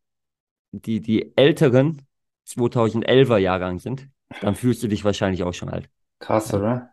die, 0.71 1.01
die 1.01 1.35
älteren 1.35 2.01
2011er 2.47 3.37
Jahrgang 3.39 3.79
sind, 3.79 4.07
dann 4.39 4.55
fühlst 4.55 4.81
du 4.83 4.87
dich 4.87 5.03
wahrscheinlich 5.05 5.43
auch 5.43 5.53
schon 5.53 5.69
alt. 5.69 5.89
Krass, 6.19 6.51
oder? 6.55 6.89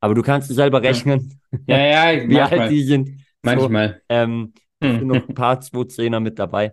Aber 0.00 0.14
du 0.14 0.22
kannst 0.22 0.48
selber 0.52 0.82
rechnen, 0.82 1.40
Ja, 1.66 1.78
ja, 1.78 2.12
ich- 2.12 2.24
wie 2.28 2.40
alt 2.40 2.50
manchmal. 2.52 2.68
die 2.68 2.82
sind. 2.84 3.08
So, 3.42 3.50
Manchmal. 3.68 4.02
ähm, 4.08 4.52
es 4.80 4.90
sind 4.96 5.00
Hm. 5.02 5.06
noch 5.08 5.28
ein 5.28 5.34
paar 5.34 5.60
210er 5.60 6.20
mit 6.20 6.38
dabei. 6.38 6.72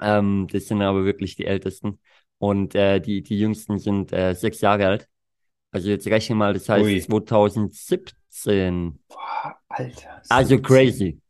Ähm, 0.00 0.46
das 0.50 0.66
sind 0.66 0.82
aber 0.82 1.04
wirklich 1.04 1.36
die 1.36 1.46
ältesten. 1.46 1.98
Und 2.38 2.74
äh, 2.74 3.00
die, 3.00 3.22
die 3.22 3.38
jüngsten 3.38 3.78
sind 3.78 4.12
äh, 4.12 4.34
sechs 4.34 4.60
Jahre 4.60 4.86
alt. 4.86 5.08
Also 5.72 5.88
jetzt 5.90 6.06
rechne 6.08 6.36
mal, 6.36 6.54
das 6.54 6.68
heißt 6.68 6.84
Ui. 6.84 7.00
2017. 7.00 8.98
Boah, 9.08 9.56
Alter. 9.68 10.22
Also 10.28 10.48
17. 10.48 10.60
crazy. 10.60 11.20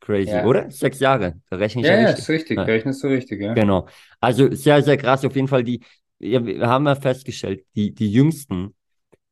Crazy, 0.00 0.30
Ja. 0.30 0.42
oder? 0.42 0.70
Sechs 0.70 1.00
Jahre. 1.00 1.40
Da 1.50 1.56
rechne 1.56 1.82
ich 1.82 1.88
Ja, 1.88 1.94
ja 1.94 2.00
ja, 2.02 2.06
richtig. 2.08 2.22
ist 2.24 2.28
richtig. 2.28 2.56
Ja. 2.58 2.64
Rechnest 2.64 3.02
du 3.02 3.08
richtig, 3.08 3.40
ja. 3.40 3.54
Genau. 3.54 3.86
Also 4.20 4.52
sehr, 4.54 4.82
sehr 4.82 4.96
krass. 4.96 5.24
Auf 5.24 5.34
jeden 5.36 5.48
Fall 5.48 5.64
die, 5.64 5.80
ja, 6.20 6.44
wir 6.44 6.66
haben 6.68 6.86
ja 6.86 6.94
festgestellt, 6.94 7.64
die, 7.74 7.94
die 7.94 8.10
Jüngsten, 8.12 8.74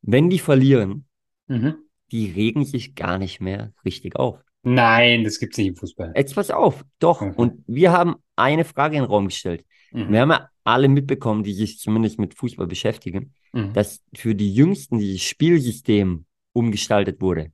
wenn 0.02 0.30
die 0.30 0.38
verlieren, 0.38 1.04
Mhm. 1.46 1.76
die 2.12 2.30
regen 2.30 2.64
sich 2.64 2.94
gar 2.94 3.18
nicht 3.18 3.40
mehr 3.40 3.72
richtig 3.84 4.16
auf. 4.16 4.38
Nein, 4.62 5.24
das 5.24 5.38
gibt's 5.38 5.56
nicht 5.56 5.68
im 5.68 5.76
Fußball. 5.76 6.12
Jetzt 6.16 6.34
pass 6.34 6.50
auf, 6.50 6.84
doch. 6.98 7.22
Okay. 7.22 7.32
Und 7.36 7.62
wir 7.66 7.92
haben 7.92 8.16
eine 8.36 8.64
Frage 8.64 8.96
in 8.96 9.02
den 9.04 9.08
Raum 9.10 9.26
gestellt. 9.26 9.64
Mhm. 9.92 10.12
Wir 10.12 10.20
haben 10.20 10.30
ja 10.30 10.48
alle 10.64 10.88
mitbekommen, 10.88 11.42
die 11.44 11.54
sich 11.54 11.78
zumindest 11.78 12.18
mit 12.18 12.34
Fußball 12.34 12.66
beschäftigen, 12.66 13.32
Mhm. 13.54 13.72
dass 13.72 14.02
für 14.14 14.34
die 14.34 14.52
Jüngsten 14.52 14.98
dieses 14.98 15.22
Spielsystem 15.22 16.26
umgestaltet 16.52 17.20
wurde. 17.22 17.52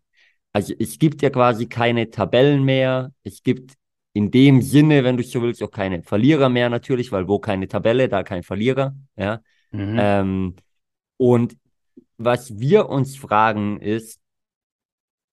Also 0.52 0.74
es 0.78 0.98
gibt 0.98 1.22
ja 1.22 1.30
quasi 1.30 1.66
keine 1.66 2.10
Tabellen 2.10 2.64
mehr. 2.64 3.12
Es 3.22 3.42
gibt 3.42 3.74
in 4.14 4.30
dem 4.30 4.62
Sinne, 4.62 5.04
wenn 5.04 5.16
du 5.16 5.22
so 5.22 5.42
willst, 5.42 5.62
auch 5.62 5.70
keine 5.70 6.02
Verlierer 6.02 6.48
mehr 6.48 6.70
natürlich, 6.70 7.12
weil 7.12 7.28
wo 7.28 7.38
keine 7.38 7.68
Tabelle, 7.68 8.08
da 8.08 8.22
kein 8.22 8.42
Verlierer. 8.42 8.94
Ja. 9.16 9.40
Mhm. 9.72 9.96
Ähm, 9.98 10.56
und 11.16 11.56
was 12.16 12.58
wir 12.58 12.88
uns 12.88 13.16
fragen 13.16 13.80
ist, 13.80 14.20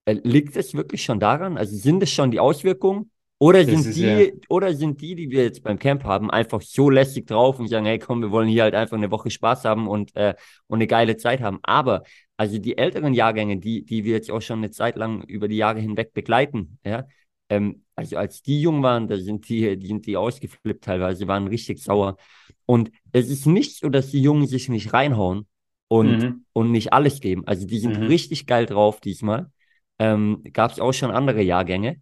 äh, 0.05 0.13
liegt 0.23 0.55
es 0.55 0.73
wirklich 0.73 1.03
schon 1.03 1.19
daran? 1.19 1.57
Also 1.57 1.75
sind 1.75 2.03
es 2.03 2.11
schon 2.11 2.31
die 2.31 2.39
Auswirkungen? 2.39 3.11
Oder 3.37 3.65
Das 3.65 3.83
sind 3.83 3.95
die, 3.95 4.01
ja- 4.01 4.27
oder 4.47 4.73
sind 4.73 5.01
die, 5.01 5.15
die 5.15 5.29
wir 5.29 5.43
jetzt 5.43 5.61
beim 5.63 5.77
Camp 5.77 6.03
haben, 6.05 6.31
einfach 6.31 6.61
so 6.61 6.89
lässig 6.89 7.27
drauf 7.27 7.59
und 7.59 7.67
sagen, 7.67 7.85
hey 7.85 7.99
komm, 7.99 8.21
wir 8.21 8.31
wollen 8.31 8.47
hier 8.47 8.63
halt 8.63 8.75
einfach 8.75 8.95
eine 8.95 9.11
Woche 9.11 9.29
Spaß 9.29 9.65
haben 9.65 9.87
und, 9.87 10.15
äh, 10.15 10.35
und 10.67 10.77
eine 10.77 10.87
geile 10.87 11.17
Zeit 11.17 11.41
haben. 11.41 11.59
Aber 11.63 12.03
also 12.37 12.57
die 12.59 12.77
älteren 12.77 13.13
Jahrgänge, 13.13 13.57
die, 13.57 13.83
die 13.83 14.05
wir 14.05 14.13
jetzt 14.13 14.31
auch 14.31 14.41
schon 14.41 14.59
eine 14.59 14.71
Zeit 14.71 14.95
lang 14.95 15.23
über 15.23 15.47
die 15.49 15.57
Jahre 15.57 15.79
hinweg 15.79 16.13
begleiten, 16.13 16.79
ja, 16.85 17.05
ähm, 17.49 17.83
also 17.95 18.17
als 18.17 18.41
die 18.41 18.61
jung 18.61 18.83
waren, 18.83 19.07
da 19.07 19.17
sind 19.17 19.47
die, 19.49 19.77
die 19.77 19.87
sind 19.87 20.05
die 20.05 20.17
ausgeflippt 20.17 20.83
teilweise, 20.83 21.27
waren 21.27 21.47
richtig 21.47 21.81
sauer. 21.81 22.17
Und 22.65 22.91
es 23.11 23.29
ist 23.29 23.45
nicht 23.45 23.77
so, 23.77 23.89
dass 23.89 24.11
die 24.11 24.21
Jungen 24.21 24.47
sich 24.47 24.69
nicht 24.69 24.93
reinhauen 24.93 25.47
und, 25.87 26.23
Mhm. 26.23 26.45
und 26.53 26.71
nicht 26.71 26.93
alles 26.93 27.21
geben. 27.21 27.45
Also 27.47 27.65
die 27.67 27.79
sind 27.79 27.97
Mhm. 27.97 28.07
richtig 28.07 28.47
geil 28.47 28.65
drauf 28.65 28.99
diesmal. 29.01 29.51
Ähm, 29.99 30.43
Gab 30.53 30.71
es 30.71 30.79
auch 30.79 30.93
schon 30.93 31.11
andere 31.11 31.41
Jahrgänge. 31.41 32.01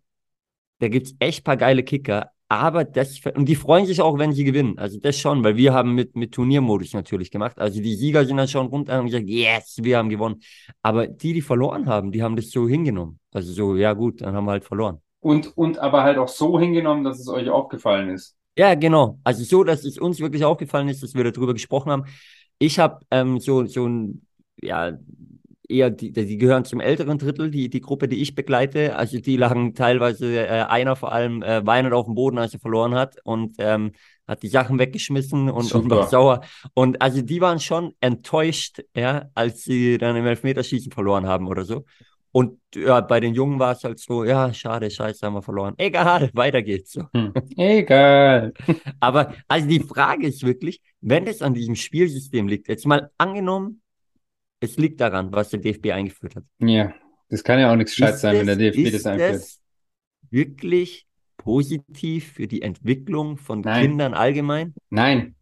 Da 0.79 0.87
gibt 0.89 1.07
es 1.07 1.15
echt 1.19 1.43
paar 1.43 1.57
geile 1.57 1.83
Kicker, 1.83 2.31
aber 2.49 2.83
das, 2.83 3.19
und 3.35 3.47
die 3.47 3.55
freuen 3.55 3.85
sich 3.85 4.01
auch, 4.01 4.17
wenn 4.19 4.33
sie 4.33 4.43
gewinnen. 4.43 4.77
Also 4.77 4.99
das 4.99 5.17
schon, 5.19 5.43
weil 5.43 5.55
wir 5.55 5.73
haben 5.73 5.95
mit, 5.95 6.15
mit 6.15 6.33
Turniermodus 6.33 6.93
natürlich 6.93 7.31
gemacht. 7.31 7.57
Also 7.59 7.81
die 7.81 7.95
Sieger 7.95 8.25
sind 8.25 8.37
dann 8.37 8.47
schon 8.47 8.67
runter 8.67 8.93
und 8.93 8.97
haben 8.99 9.05
gesagt, 9.07 9.27
yes, 9.27 9.77
wir 9.81 9.97
haben 9.97 10.09
gewonnen. 10.09 10.41
Aber 10.81 11.07
die, 11.07 11.33
die 11.33 11.41
verloren 11.41 11.85
haben, 11.87 12.11
die 12.11 12.21
haben 12.21 12.35
das 12.35 12.49
so 12.51 12.67
hingenommen. 12.67 13.19
Also 13.31 13.53
so, 13.53 13.75
ja 13.77 13.93
gut, 13.93 14.21
dann 14.21 14.35
haben 14.35 14.45
wir 14.45 14.51
halt 14.51 14.65
verloren. 14.65 14.99
Und, 15.23 15.57
und 15.57 15.79
aber 15.79 16.03
halt 16.03 16.17
auch 16.17 16.27
so 16.27 16.59
hingenommen, 16.59 17.05
dass 17.05 17.19
es 17.19 17.29
euch 17.29 17.49
aufgefallen 17.49 18.09
ist. 18.09 18.35
Ja, 18.57 18.75
genau. 18.75 19.19
Also 19.23 19.43
so, 19.43 19.63
dass 19.63 19.85
es 19.85 19.97
uns 19.97 20.19
wirklich 20.19 20.43
aufgefallen 20.43 20.89
ist, 20.89 21.01
dass 21.01 21.15
wir 21.15 21.23
darüber 21.23 21.53
gesprochen 21.53 21.91
haben. 21.91 22.05
Ich 22.59 22.77
habe 22.77 22.99
ähm, 23.09 23.39
so, 23.39 23.65
so 23.65 23.87
ein, 23.87 24.25
ja, 24.61 24.91
eher, 25.69 25.89
die, 25.89 26.11
die 26.11 26.37
gehören 26.37 26.65
zum 26.65 26.81
älteren 26.81 27.17
Drittel, 27.17 27.49
die, 27.49 27.69
die 27.69 27.79
Gruppe, 27.79 28.09
die 28.09 28.21
ich 28.21 28.35
begleite. 28.35 28.97
Also 28.97 29.19
die 29.19 29.37
lagen 29.37 29.73
teilweise, 29.75 30.45
äh, 30.45 30.63
einer 30.63 30.97
vor 30.97 31.13
allem, 31.13 31.41
äh, 31.41 31.65
weinend 31.65 31.93
auf 31.93 32.05
dem 32.05 32.15
Boden, 32.15 32.37
als 32.37 32.53
er 32.53 32.59
verloren 32.59 32.93
hat 32.93 33.15
und 33.23 33.55
ähm, 33.59 33.93
hat 34.27 34.43
die 34.43 34.49
Sachen 34.49 34.77
weggeschmissen 34.77 35.49
und, 35.49 35.73
und 35.73 35.89
war 35.89 36.07
sauer. 36.07 36.41
Und 36.73 37.01
also 37.01 37.21
die 37.21 37.39
waren 37.39 37.61
schon 37.61 37.93
enttäuscht, 38.01 38.83
ja, 38.93 39.29
als 39.35 39.63
sie 39.63 39.97
dann 39.97 40.17
im 40.17 40.25
Elfmeterschießen 40.25 40.91
verloren 40.91 41.27
haben 41.27 41.47
oder 41.47 41.63
so. 41.63 41.85
Und 42.33 42.59
ja, 42.73 42.99
bei 43.01 43.19
den 43.19 43.35
Jungen 43.35 43.59
war 43.59 43.73
es 43.73 43.83
halt 43.83 43.99
so, 43.99 44.23
ja, 44.23 44.51
schade, 44.55 44.89
scheiße, 44.89 45.23
haben 45.23 45.35
wir 45.35 45.43
verloren. 45.43 45.75
Egal, 45.77 46.31
weiter 46.33 46.63
geht's 46.63 46.91
so. 46.91 47.03
Hm. 47.13 47.31
Egal. 47.55 48.53
Aber 48.99 49.35
also 49.47 49.67
die 49.67 49.79
Frage 49.79 50.27
ist 50.27 50.43
wirklich, 50.43 50.81
wenn 50.99 51.27
es 51.27 51.43
an 51.43 51.53
diesem 51.53 51.75
Spielsystem 51.75 52.47
liegt, 52.47 52.67
jetzt 52.69 52.87
mal 52.87 53.11
angenommen, 53.19 53.81
es 54.59 54.77
liegt 54.77 54.99
daran, 54.99 55.31
was 55.31 55.51
der 55.51 55.59
DFB 55.59 55.91
eingeführt 55.91 56.35
hat. 56.35 56.43
Ja, 56.57 56.95
das 57.29 57.43
kann 57.43 57.59
ja 57.59 57.71
auch 57.71 57.75
nichts 57.75 57.93
Scheiß 57.93 58.21
sein, 58.21 58.37
wenn 58.37 58.47
der 58.47 58.55
DFB 58.55 58.91
das 58.91 59.05
einführt. 59.05 59.35
Das 59.35 59.61
wirklich 60.31 61.05
positiv 61.37 62.33
für 62.33 62.47
die 62.47 62.63
Entwicklung 62.63 63.37
von 63.37 63.61
Nein. 63.61 63.89
Kindern 63.89 64.15
allgemein? 64.15 64.73
Nein. 64.89 65.35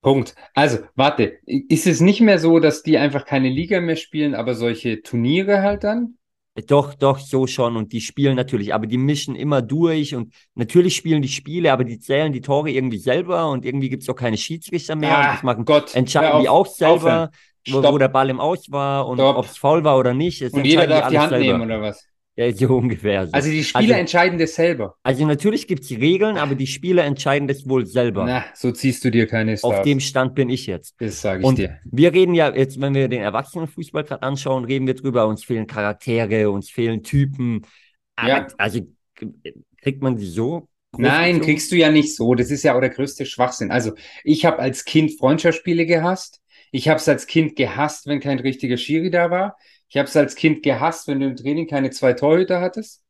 Punkt. 0.00 0.34
Also, 0.54 0.78
warte, 0.94 1.38
ist 1.44 1.86
es 1.86 2.00
nicht 2.00 2.20
mehr 2.20 2.38
so, 2.38 2.60
dass 2.60 2.82
die 2.82 2.98
einfach 2.98 3.24
keine 3.24 3.48
Liga 3.48 3.80
mehr 3.80 3.96
spielen, 3.96 4.34
aber 4.34 4.54
solche 4.54 5.02
Turniere 5.02 5.62
halt 5.62 5.84
dann? 5.84 6.18
Doch, 6.66 6.94
doch, 6.94 7.18
so 7.18 7.46
schon. 7.46 7.76
Und 7.76 7.92
die 7.92 8.00
spielen 8.00 8.36
natürlich, 8.36 8.74
aber 8.74 8.86
die 8.86 8.98
mischen 8.98 9.36
immer 9.36 9.62
durch 9.62 10.14
und 10.14 10.32
natürlich 10.54 10.96
spielen 10.96 11.22
die 11.22 11.28
Spiele, 11.28 11.72
aber 11.72 11.84
die 11.84 11.98
zählen 11.98 12.32
die 12.32 12.40
Tore 12.40 12.70
irgendwie 12.70 12.98
selber 12.98 13.50
und 13.50 13.64
irgendwie 13.64 13.88
gibt 13.88 14.02
es 14.02 14.08
auch 14.08 14.16
keine 14.16 14.36
Schiedsrichter 14.36 14.96
mehr. 14.96 15.16
Ah, 15.16 15.20
und 15.20 15.34
das 15.34 15.42
machen, 15.42 15.64
Gott, 15.64 15.94
entscheiden 15.94 16.40
die 16.42 16.48
auch 16.48 16.66
selber. 16.66 17.30
Wo, 17.70 17.82
wo, 17.82 17.98
der 17.98 18.08
Ball 18.08 18.30
im 18.30 18.40
Aus 18.40 18.70
war 18.70 19.06
und 19.06 19.20
ob 19.20 19.44
es 19.44 19.58
faul 19.58 19.84
war 19.84 19.98
oder 19.98 20.14
nicht. 20.14 20.40
und 20.54 20.64
jeder 20.64 20.86
darf 20.86 21.08
die 21.10 21.18
Hand 21.18 21.30
selber. 21.30 21.44
nehmen 21.44 21.60
oder 21.60 21.82
was? 21.82 22.08
Ja, 22.38 22.52
so 22.52 22.68
ungefähr. 22.76 23.26
So. 23.26 23.32
Also 23.32 23.50
die 23.50 23.64
Spieler 23.64 23.82
also, 23.82 23.94
entscheiden 23.94 24.38
das 24.38 24.54
selber. 24.54 24.94
Also 25.02 25.26
natürlich 25.26 25.66
gibt 25.66 25.82
es 25.82 25.90
Regeln, 25.90 26.36
aber 26.36 26.54
die 26.54 26.68
Spieler 26.68 27.04
entscheiden 27.04 27.48
das 27.48 27.68
wohl 27.68 27.84
selber. 27.84 28.24
Na, 28.24 28.44
so 28.54 28.70
ziehst 28.70 29.04
du 29.04 29.10
dir 29.10 29.26
keine 29.26 29.56
Stars. 29.56 29.78
Auf 29.78 29.82
dem 29.82 29.98
Stand 29.98 30.36
bin 30.36 30.48
ich 30.48 30.66
jetzt. 30.66 30.94
Das 31.00 31.20
sage 31.20 31.40
ich 31.40 31.44
und 31.44 31.58
dir. 31.58 31.80
Wir 31.84 32.12
reden 32.12 32.34
ja 32.34 32.54
jetzt, 32.54 32.80
wenn 32.80 32.94
wir 32.94 33.08
den 33.08 33.22
Erwachsenenfußball 33.22 34.04
gerade 34.04 34.22
anschauen, 34.22 34.64
reden 34.64 34.86
wir 34.86 34.94
drüber, 34.94 35.26
uns 35.26 35.44
fehlen 35.44 35.66
Charaktere, 35.66 36.48
uns 36.50 36.70
fehlen 36.70 37.02
Typen. 37.02 37.62
Ja. 38.24 38.46
Also 38.56 38.80
kriegt 39.82 40.00
man 40.00 40.16
die 40.16 40.26
so? 40.26 40.68
Nein, 40.96 41.40
kriegst 41.40 41.72
du 41.72 41.76
ja 41.76 41.90
nicht 41.90 42.14
so. 42.14 42.36
Das 42.36 42.52
ist 42.52 42.62
ja 42.62 42.76
auch 42.76 42.80
der 42.80 42.90
größte 42.90 43.26
Schwachsinn. 43.26 43.72
Also 43.72 43.92
ich 44.22 44.44
habe 44.44 44.60
als 44.60 44.84
Kind 44.84 45.18
Freundschaftsspiele 45.18 45.86
gehasst. 45.86 46.40
Ich 46.70 46.88
habe 46.88 46.98
es 46.98 47.08
als 47.08 47.26
Kind 47.26 47.56
gehasst, 47.56 48.06
wenn 48.06 48.20
kein 48.20 48.38
richtiger 48.38 48.76
Schiri 48.76 49.10
da 49.10 49.30
war. 49.30 49.56
Ich 49.88 49.96
habe 49.96 50.08
es 50.08 50.16
als 50.16 50.34
Kind 50.34 50.62
gehasst, 50.62 51.08
wenn 51.08 51.20
du 51.20 51.26
im 51.26 51.36
Training 51.36 51.66
keine 51.66 51.90
zwei 51.90 52.12
Torhüter 52.12 52.60
hattest. 52.60 53.02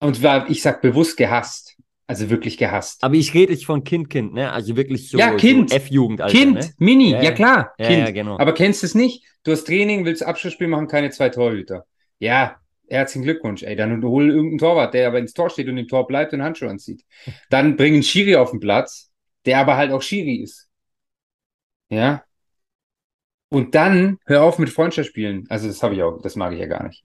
Und 0.00 0.22
war, 0.22 0.48
ich 0.48 0.62
sag 0.62 0.80
bewusst 0.82 1.16
gehasst. 1.16 1.76
Also 2.06 2.30
wirklich 2.30 2.56
gehasst. 2.56 3.04
Aber 3.04 3.16
ich 3.16 3.34
rede 3.34 3.52
jetzt 3.52 3.66
von 3.66 3.84
Kind, 3.84 4.08
Kind, 4.08 4.32
ne? 4.32 4.50
Also 4.50 4.76
wirklich 4.76 5.10
so, 5.10 5.18
ja, 5.18 5.34
kind. 5.34 5.68
So 5.68 5.76
F-Jugend. 5.76 6.24
Kind, 6.28 6.54
ne? 6.54 6.70
Mini, 6.78 7.10
ja, 7.10 7.22
ja 7.22 7.32
klar. 7.32 7.74
Ja, 7.78 7.86
kind. 7.86 7.98
Ja, 8.00 8.10
genau. 8.12 8.38
Aber 8.38 8.54
kennst 8.54 8.82
du 8.82 8.86
es 8.86 8.94
nicht? 8.94 9.24
Du 9.44 9.52
hast 9.52 9.64
Training, 9.64 10.06
willst 10.06 10.22
Abschlussspiel 10.22 10.68
machen, 10.68 10.88
keine 10.88 11.10
zwei 11.10 11.28
Torhüter. 11.28 11.84
Ja, 12.18 12.56
herzlichen 12.88 13.24
Glückwunsch, 13.24 13.62
ey. 13.62 13.76
Dann 13.76 14.02
hol 14.02 14.30
irgendeinen 14.30 14.58
Torwart, 14.58 14.94
der 14.94 15.06
aber 15.06 15.18
ins 15.18 15.34
Tor 15.34 15.50
steht 15.50 15.68
und 15.68 15.76
im 15.76 15.86
Tor 15.86 16.06
bleibt 16.06 16.32
und 16.32 16.42
Handschuhe 16.42 16.70
anzieht. 16.70 17.04
Dann 17.50 17.76
bring 17.76 17.92
einen 17.92 18.02
Schiri 18.02 18.36
auf 18.36 18.52
den 18.52 18.60
Platz, 18.60 19.10
der 19.44 19.58
aber 19.58 19.76
halt 19.76 19.92
auch 19.92 20.00
Schiri 20.02 20.36
ist. 20.36 20.70
Ja, 21.90 22.24
und 23.50 23.74
dann 23.74 24.18
hör 24.26 24.42
auf 24.42 24.58
mit 24.58 24.70
Freundschaftsspielen. 24.70 25.46
Also 25.48 25.68
das 25.68 25.82
habe 25.82 25.94
ich 25.94 26.02
auch, 26.02 26.20
das 26.20 26.36
mag 26.36 26.52
ich 26.52 26.60
ja 26.60 26.66
gar 26.66 26.86
nicht. 26.86 27.04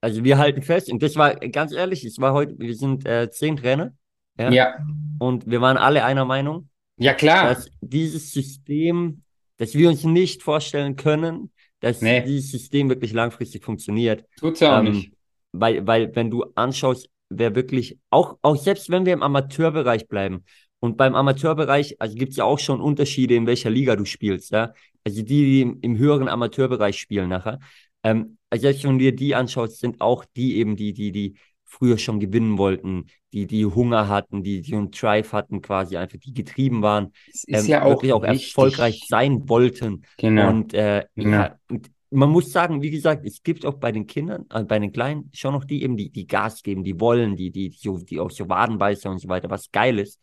Also 0.00 0.24
wir 0.24 0.38
halten 0.38 0.62
fest, 0.62 0.90
und 0.90 1.02
das 1.02 1.16
war 1.16 1.34
ganz 1.36 1.72
ehrlich, 1.72 2.04
es 2.04 2.18
war 2.18 2.32
heute, 2.32 2.58
wir 2.58 2.74
sind 2.74 3.06
äh, 3.06 3.30
zehn 3.30 3.56
Trainer. 3.56 3.92
Ja? 4.38 4.50
ja. 4.50 4.74
Und 5.18 5.48
wir 5.48 5.60
waren 5.60 5.76
alle 5.76 6.04
einer 6.04 6.24
Meinung. 6.24 6.68
Ja, 6.96 7.14
klar. 7.14 7.48
Dass 7.48 7.68
dieses 7.80 8.32
System, 8.32 9.22
dass 9.56 9.74
wir 9.74 9.88
uns 9.88 10.04
nicht 10.04 10.42
vorstellen 10.42 10.96
können, 10.96 11.50
dass 11.80 12.02
nee. 12.02 12.22
dieses 12.22 12.50
System 12.50 12.88
wirklich 12.88 13.12
langfristig 13.12 13.64
funktioniert. 13.64 14.24
Tut's 14.38 14.60
ja 14.60 14.76
auch 14.76 14.84
ähm, 14.84 14.92
nicht. 14.92 15.12
Weil, 15.52 15.86
weil, 15.86 16.14
wenn 16.14 16.30
du 16.30 16.44
anschaust, 16.54 17.08
wer 17.28 17.54
wirklich, 17.54 17.98
auch, 18.10 18.38
auch 18.42 18.56
selbst 18.56 18.90
wenn 18.90 19.06
wir 19.06 19.12
im 19.12 19.22
Amateurbereich 19.22 20.08
bleiben, 20.08 20.44
und 20.78 20.96
beim 20.96 21.14
Amateurbereich, 21.14 22.00
also 22.00 22.14
gibt 22.16 22.32
es 22.32 22.36
ja 22.36 22.44
auch 22.44 22.58
schon 22.58 22.80
Unterschiede, 22.80 23.34
in 23.34 23.46
welcher 23.46 23.70
Liga 23.70 23.96
du 23.96 24.04
spielst, 24.04 24.50
ja. 24.50 24.72
Also 25.06 25.22
die, 25.22 25.24
die 25.24 25.60
im, 25.82 25.98
höheren 25.98 26.26
Amateurbereich 26.26 26.98
spielen 26.98 27.28
nachher. 27.28 27.60
Ähm, 28.02 28.38
also 28.50 28.62
selbst 28.62 28.82
wenn 28.82 28.98
du 28.98 29.04
dir 29.04 29.14
die 29.14 29.36
anschaust, 29.36 29.78
sind 29.78 30.00
auch 30.00 30.24
die 30.24 30.56
eben 30.56 30.74
die, 30.74 30.92
die, 30.92 31.12
die 31.12 31.36
früher 31.62 31.96
schon 31.96 32.18
gewinnen 32.18 32.58
wollten, 32.58 33.06
die, 33.32 33.46
die 33.46 33.64
Hunger 33.64 34.08
hatten, 34.08 34.42
die, 34.42 34.62
die 34.62 34.74
einen 34.74 34.90
Drive 34.90 35.32
hatten, 35.32 35.62
quasi 35.62 35.96
einfach, 35.96 36.18
die 36.18 36.34
getrieben 36.34 36.82
waren, 36.82 37.12
ähm, 37.46 37.66
ja 37.66 37.86
wirklich 37.86 38.12
auch, 38.12 38.22
auch 38.22 38.24
erfolgreich 38.24 39.04
sein 39.06 39.48
wollten. 39.48 40.02
Genau. 40.18 40.48
Und, 40.48 40.74
äh, 40.74 41.04
genau. 41.14 41.36
Ja, 41.36 41.56
und 41.70 41.88
man 42.10 42.30
muss 42.30 42.50
sagen, 42.50 42.82
wie 42.82 42.90
gesagt, 42.90 43.24
es 43.24 43.44
gibt 43.44 43.64
auch 43.64 43.74
bei 43.74 43.92
den 43.92 44.08
Kindern, 44.08 44.46
äh, 44.52 44.64
bei 44.64 44.80
den 44.80 44.90
Kleinen 44.90 45.30
schon 45.32 45.54
noch 45.54 45.64
die 45.64 45.84
eben, 45.84 45.96
die, 45.96 46.10
die 46.10 46.26
Gas 46.26 46.64
geben, 46.64 46.82
die 46.82 46.98
wollen, 46.98 47.36
die, 47.36 47.52
die, 47.52 47.70
die, 47.70 48.04
die 48.04 48.18
auch 48.18 48.32
so 48.32 48.48
Wadenbeißer 48.48 49.08
und 49.08 49.20
so 49.20 49.28
weiter, 49.28 49.50
was 49.50 49.70
geil 49.70 50.00
ist. 50.00 50.18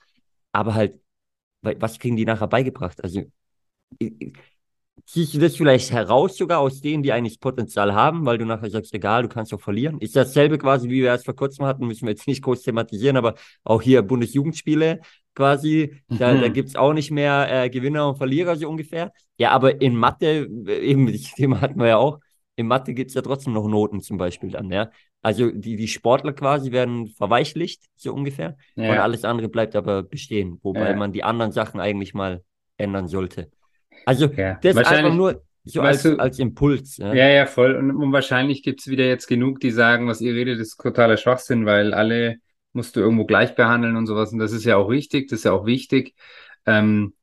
Aber 0.51 0.73
halt, 0.73 0.99
was 1.61 1.99
kriegen 1.99 2.17
die 2.17 2.25
nachher 2.25 2.47
beigebracht? 2.47 3.01
Also, 3.01 3.21
Siehst 5.05 5.33
du 5.33 5.39
das 5.39 5.55
vielleicht 5.55 5.91
heraus 5.91 6.37
sogar 6.37 6.59
aus 6.59 6.79
denen, 6.79 7.03
die 7.03 7.11
eigentlich 7.11 7.39
Potenzial 7.39 7.93
haben, 7.93 8.25
weil 8.25 8.37
du 8.37 8.45
nachher 8.45 8.69
sagst, 8.69 8.93
egal, 8.93 9.23
du 9.23 9.27
kannst 9.27 9.53
auch 9.53 9.59
verlieren? 9.59 9.99
Ist 9.99 10.15
dasselbe 10.15 10.57
quasi, 10.57 10.89
wie 10.89 11.01
wir 11.01 11.11
es 11.11 11.25
vor 11.25 11.35
kurzem 11.35 11.65
hatten, 11.65 11.87
müssen 11.87 12.05
wir 12.05 12.11
jetzt 12.11 12.27
nicht 12.27 12.41
groß 12.41 12.61
thematisieren, 12.61 13.17
aber 13.17 13.35
auch 13.63 13.81
hier 13.81 14.01
Bundesjugendspiele 14.01 15.01
quasi, 15.35 16.01
da, 16.07 16.33
mhm. 16.33 16.41
da 16.41 16.47
gibt 16.47 16.69
es 16.69 16.75
auch 16.75 16.93
nicht 16.93 17.11
mehr 17.11 17.47
äh, 17.49 17.69
Gewinner 17.69 18.09
und 18.09 18.17
Verlierer 18.17 18.55
so 18.55 18.69
ungefähr. 18.69 19.11
Ja, 19.37 19.51
aber 19.51 19.81
in 19.81 19.95
Mathe, 19.95 20.47
äh, 20.67 20.79
eben, 20.79 21.11
das 21.11 21.33
Thema 21.33 21.61
hatten 21.61 21.79
wir 21.79 21.87
ja 21.87 21.97
auch, 21.97 22.19
in 22.55 22.67
Mathe 22.67 22.93
gibt 22.93 23.09
es 23.09 23.15
ja 23.15 23.21
trotzdem 23.21 23.53
noch 23.53 23.67
Noten 23.67 24.01
zum 24.01 24.17
Beispiel 24.17 24.51
dann, 24.51 24.71
ja. 24.71 24.89
Also 25.21 25.49
die, 25.51 25.75
die 25.75 25.87
Sportler 25.87 26.33
quasi 26.33 26.71
werden 26.71 27.07
verweichlicht, 27.07 27.85
so 27.95 28.13
ungefähr, 28.13 28.57
ja. 28.75 28.91
und 28.91 28.97
alles 28.99 29.23
andere 29.23 29.49
bleibt 29.49 29.75
aber 29.75 30.03
bestehen, 30.03 30.59
wobei 30.61 30.89
ja. 30.89 30.95
man 30.95 31.13
die 31.13 31.23
anderen 31.23 31.51
Sachen 31.51 31.79
eigentlich 31.79 32.13
mal 32.13 32.43
ändern 32.77 33.07
sollte. 33.07 33.49
Also 34.05 34.27
ja. 34.27 34.59
das 34.61 34.77
einfach 34.77 35.13
nur 35.13 35.43
so 35.65 35.81
als, 35.81 36.03
du, 36.03 36.17
als 36.17 36.39
Impuls. 36.39 36.97
Ja, 36.97 37.13
ja, 37.13 37.29
ja 37.29 37.45
voll. 37.45 37.75
Und, 37.75 37.91
und 37.91 38.11
wahrscheinlich 38.11 38.63
gibt 38.63 38.81
es 38.81 38.87
wieder 38.87 39.05
jetzt 39.05 39.27
genug, 39.27 39.59
die 39.59 39.71
sagen, 39.71 40.07
was 40.07 40.19
ihr 40.19 40.33
redet, 40.33 40.59
ist 40.59 40.77
totaler 40.77 41.17
Schwachsinn, 41.17 41.65
weil 41.65 41.93
alle 41.93 42.37
musst 42.73 42.95
du 42.95 42.99
irgendwo 42.99 43.25
gleich 43.25 43.55
behandeln 43.55 43.95
und 43.95 44.07
sowas. 44.07 44.33
Und 44.33 44.39
das 44.39 44.51
ist 44.51 44.65
ja 44.65 44.75
auch 44.75 44.89
richtig, 44.89 45.29
das 45.29 45.39
ist 45.39 45.45
ja 45.45 45.53
auch 45.53 45.65
wichtig. 45.65 46.15
Ähm, 46.65 47.13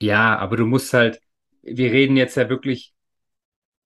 ja, 0.00 0.38
aber 0.38 0.56
du 0.56 0.66
musst 0.66 0.92
halt, 0.94 1.20
wir 1.62 1.92
reden 1.92 2.16
jetzt 2.16 2.36
ja 2.36 2.48
wirklich 2.48 2.94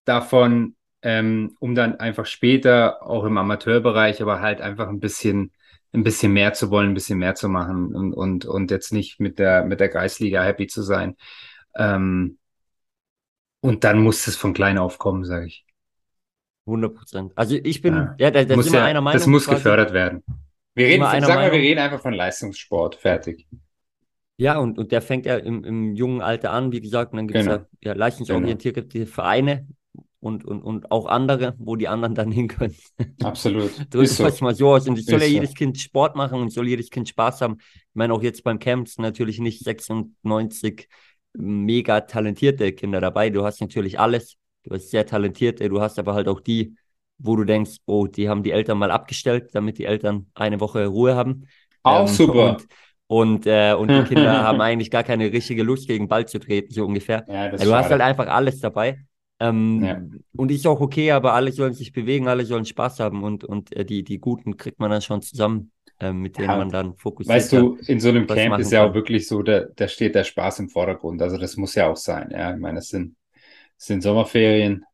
davon, 0.04 0.76
ähm, 1.02 1.56
um 1.60 1.74
dann 1.74 1.96
einfach 1.96 2.26
später 2.26 3.02
auch 3.02 3.24
im 3.24 3.38
Amateurbereich, 3.38 4.22
aber 4.22 4.40
halt 4.40 4.60
einfach 4.60 4.88
ein 4.88 5.00
bisschen, 5.00 5.52
ein 5.92 6.04
bisschen 6.04 6.32
mehr 6.32 6.52
zu 6.52 6.70
wollen, 6.70 6.90
ein 6.90 6.94
bisschen 6.94 7.18
mehr 7.18 7.34
zu 7.34 7.48
machen 7.48 7.94
und, 7.94 8.12
und, 8.12 8.44
und 8.44 8.70
jetzt 8.70 8.92
nicht 8.92 9.18
mit 9.20 9.38
der, 9.38 9.64
mit 9.64 9.80
der 9.80 9.88
Kreisliga 9.88 10.42
happy 10.42 10.66
zu 10.66 10.82
sein. 10.82 11.16
Ähm, 11.76 12.38
und 13.60 13.84
dann 13.84 14.02
muss 14.02 14.26
es 14.26 14.36
von 14.36 14.54
klein 14.54 14.78
auf 14.78 14.98
kommen, 14.98 15.24
sage 15.24 15.46
ich. 15.46 15.64
100 16.66 16.94
Prozent. 16.94 17.32
Also 17.36 17.56
ich 17.56 17.82
bin, 17.82 17.94
ja, 17.94 18.14
ja 18.18 18.30
da, 18.30 18.44
da 18.44 18.62
sind 18.62 18.72
wir 18.72 18.80
ja, 18.80 18.86
einer 18.86 19.00
Meinung. 19.00 19.18
Das 19.18 19.26
muss 19.26 19.44
quasi. 19.44 19.56
gefördert 19.56 19.92
werden. 19.92 20.22
Wir 20.74 20.86
reden, 20.86 21.02
sag 21.02 21.34
mal, 21.34 21.50
wir 21.50 21.58
reden 21.58 21.80
einfach 21.80 22.00
von 22.00 22.14
Leistungssport. 22.14 22.94
Fertig. 22.94 23.46
Ja, 24.36 24.58
und, 24.58 24.78
und 24.78 24.92
der 24.92 25.02
fängt 25.02 25.26
ja 25.26 25.36
im, 25.36 25.64
im 25.64 25.94
jungen 25.94 26.22
Alter 26.22 26.52
an, 26.52 26.72
wie 26.72 26.80
gesagt, 26.80 27.12
und 27.12 27.18
dann 27.18 27.28
gibt 27.28 27.40
es 27.40 27.44
genau. 27.44 27.58
ja, 27.58 27.66
ja 27.82 27.92
leistungsorientierte 27.92 28.86
genau. 28.86 29.06
Vereine 29.06 29.66
und, 30.20 30.44
und, 30.44 30.62
und 30.62 30.90
auch 30.90 31.06
andere, 31.06 31.54
wo 31.58 31.76
die 31.76 31.88
anderen 31.88 32.14
dann 32.14 32.30
hin 32.30 32.48
können. 32.48 32.74
Absolut. 33.22 33.70
Drückt 33.90 34.08
so. 34.08 34.24
mal 34.40 34.54
so 34.54 34.68
aus. 34.68 34.88
Und 34.88 34.98
es 34.98 35.06
soll 35.06 35.20
ja 35.20 35.26
jedes 35.26 35.50
so. 35.50 35.56
Kind 35.56 35.78
Sport 35.78 36.16
machen 36.16 36.40
und 36.40 36.50
soll 36.50 36.68
jedes 36.68 36.90
Kind 36.90 37.08
Spaß 37.08 37.40
haben. 37.40 37.56
Ich 37.58 37.94
meine, 37.94 38.14
auch 38.14 38.22
jetzt 38.22 38.44
beim 38.44 38.58
Camps 38.58 38.98
natürlich 38.98 39.40
nicht 39.40 39.64
96 39.64 40.88
mega 41.34 42.00
talentierte 42.02 42.72
Kinder 42.72 43.00
dabei. 43.00 43.30
Du 43.30 43.44
hast 43.44 43.60
natürlich 43.60 43.98
alles. 43.98 44.36
Du 44.64 44.74
hast 44.74 44.90
sehr 44.90 45.06
talentierte, 45.06 45.68
du 45.68 45.80
hast 45.80 45.98
aber 45.98 46.14
halt 46.14 46.28
auch 46.28 46.40
die, 46.40 46.74
wo 47.18 47.36
du 47.36 47.44
denkst, 47.44 47.76
oh, 47.86 48.06
die 48.06 48.28
haben 48.28 48.42
die 48.42 48.50
Eltern 48.50 48.78
mal 48.78 48.90
abgestellt, 48.90 49.50
damit 49.54 49.78
die 49.78 49.84
Eltern 49.84 50.26
eine 50.34 50.60
Woche 50.60 50.86
Ruhe 50.86 51.14
haben. 51.16 51.46
Auch 51.82 52.08
Ähm, 52.08 52.14
super. 52.14 52.56
Und, 52.56 52.66
und, 53.06 53.46
äh, 53.46 53.74
und 53.74 53.88
die 53.88 54.02
Kinder 54.08 54.42
haben 54.42 54.60
eigentlich 54.60 54.90
gar 54.90 55.02
keine 55.02 55.32
richtige 55.32 55.62
Lust, 55.62 55.86
gegen 55.88 56.04
den 56.04 56.08
Ball 56.08 56.26
zu 56.26 56.38
treten, 56.38 56.72
so 56.72 56.84
ungefähr. 56.84 57.24
Ja, 57.26 57.48
das 57.48 57.62
du 57.62 57.74
hast 57.74 57.90
halt 57.90 58.02
einfach 58.02 58.26
alles 58.28 58.60
dabei. 58.60 58.98
Ähm, 59.40 59.82
Ja. 59.82 60.00
Und 60.36 60.50
ist 60.50 60.66
auch 60.66 60.80
okay, 60.80 61.10
aber 61.12 61.32
alle 61.32 61.50
sollen 61.52 61.72
sich 61.74 61.92
bewegen, 61.92 62.28
alle 62.28 62.44
sollen 62.44 62.64
Spaß 62.66 63.00
haben 63.00 63.22
und, 63.24 63.44
und 63.44 63.74
äh, 63.74 63.84
die, 63.84 64.04
die 64.04 64.18
Guten 64.18 64.56
kriegt 64.56 64.78
man 64.78 64.90
dann 64.90 65.02
schon 65.02 65.22
zusammen, 65.22 65.72
mit 66.12 66.38
denen 66.38 66.46
Ja, 66.48 66.56
man 66.56 66.70
dann 66.72 66.96
fokussiert. 66.96 67.36
Weißt 67.36 67.52
du, 67.52 67.76
in 67.86 68.00
so 68.00 68.08
einem 68.08 68.26
Camp 68.26 68.58
ist 68.58 68.72
ja 68.72 68.84
auch 68.84 68.94
kann. 68.94 68.94
wirklich 68.94 69.28
so, 69.28 69.42
da, 69.42 69.60
da 69.76 69.88
steht 69.88 70.14
der 70.14 70.24
Spaß 70.24 70.60
im 70.60 70.68
Vordergrund. 70.70 71.20
Also 71.22 71.36
das 71.38 71.56
muss 71.56 71.74
ja 71.74 71.88
auch 71.88 71.96
sein. 71.96 72.30
Ja, 72.30 72.52
ich 72.54 72.60
meine, 72.60 72.78
es 72.80 72.88
sind, 72.88 73.16
sind 73.76 74.02
Sommerferien, 74.02 74.84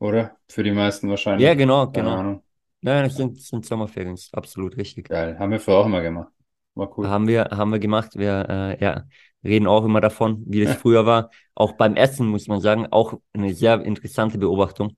oder? 0.00 0.38
Für 0.50 0.62
die 0.64 0.72
meisten 0.72 1.08
wahrscheinlich. 1.10 1.46
Ja, 1.46 1.54
genau, 1.54 1.90
Keine 1.92 2.08
genau. 2.08 2.16
Ahnung. 2.16 2.44
Nein, 2.80 3.04
das 3.04 3.16
sind, 3.16 3.36
das 3.38 3.48
sind 3.48 3.64
Sommerferien, 3.66 4.14
das 4.14 4.24
ist 4.26 4.34
absolut 4.34 4.76
richtig. 4.76 5.08
Geil. 5.08 5.38
Haben 5.38 5.52
wir 5.52 5.60
früher 5.60 5.76
auch 5.78 5.86
immer 5.86 6.02
gemacht. 6.02 6.32
War 6.74 6.96
cool. 6.98 7.08
Haben 7.08 7.28
wir, 7.28 7.44
haben 7.50 7.70
wir 7.72 7.78
gemacht. 7.78 8.16
Wir 8.16 8.46
äh, 8.48 8.82
ja, 8.84 9.04
reden 9.44 9.66
auch 9.66 9.84
immer 9.84 10.00
davon, 10.00 10.42
wie 10.46 10.64
das 10.64 10.74
früher 10.76 11.06
war. 11.06 11.30
Auch 11.54 11.72
beim 11.72 11.96
Essen 11.96 12.26
muss 12.28 12.48
man 12.48 12.60
sagen, 12.60 12.86
auch 12.90 13.14
eine 13.32 13.54
sehr 13.54 13.82
interessante 13.82 14.38
Beobachtung. 14.38 14.96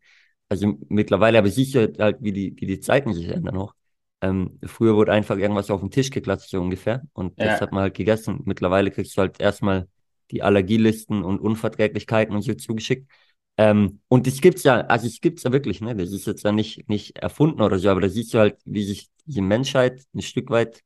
Also 0.48 0.78
mittlerweile, 0.88 1.38
aber 1.38 1.50
sicher 1.50 1.88
halt, 1.98 2.18
wie 2.20 2.32
die, 2.32 2.54
wie 2.58 2.66
die 2.66 2.80
Zeiten 2.80 3.12
sich 3.12 3.28
ändern 3.28 3.56
auch. 3.58 3.74
Ähm, 4.20 4.58
früher 4.64 4.96
wurde 4.96 5.12
einfach 5.12 5.36
irgendwas 5.36 5.70
auf 5.70 5.80
den 5.80 5.90
Tisch 5.90 6.10
geklatscht, 6.10 6.50
so 6.50 6.60
ungefähr. 6.60 7.02
Und 7.12 7.44
das 7.44 7.60
Ja. 7.60 7.60
hat 7.60 7.72
man 7.72 7.82
halt 7.82 7.94
gegessen. 7.94 8.40
Mittlerweile 8.44 8.90
kriegst 8.90 9.16
du 9.16 9.20
halt 9.22 9.40
erstmal 9.40 9.88
die 10.30 10.42
Allergielisten 10.42 11.22
und 11.24 11.40
Unverträglichkeiten 11.40 12.34
und 12.34 12.42
so 12.42 12.54
zugeschickt. 12.54 13.10
Ähm, 13.56 14.00
und 14.08 14.26
das 14.26 14.40
gibt's 14.40 14.62
ja, 14.64 14.80
also 14.82 15.06
es 15.06 15.20
gibt's 15.20 15.42
ja 15.44 15.52
wirklich, 15.52 15.80
ne? 15.80 15.94
Das 15.96 16.12
ist 16.12 16.26
jetzt 16.26 16.44
ja 16.44 16.52
nicht, 16.52 16.88
nicht 16.88 17.18
erfunden 17.18 17.60
oder 17.62 17.78
so, 17.78 17.88
aber 17.90 18.00
da 18.00 18.08
siehst 18.08 18.34
du 18.34 18.38
halt, 18.38 18.58
wie 18.64 18.84
sich 18.84 19.08
die 19.26 19.40
Menschheit 19.40 20.02
ein 20.14 20.22
Stück 20.22 20.50
weit 20.50 20.82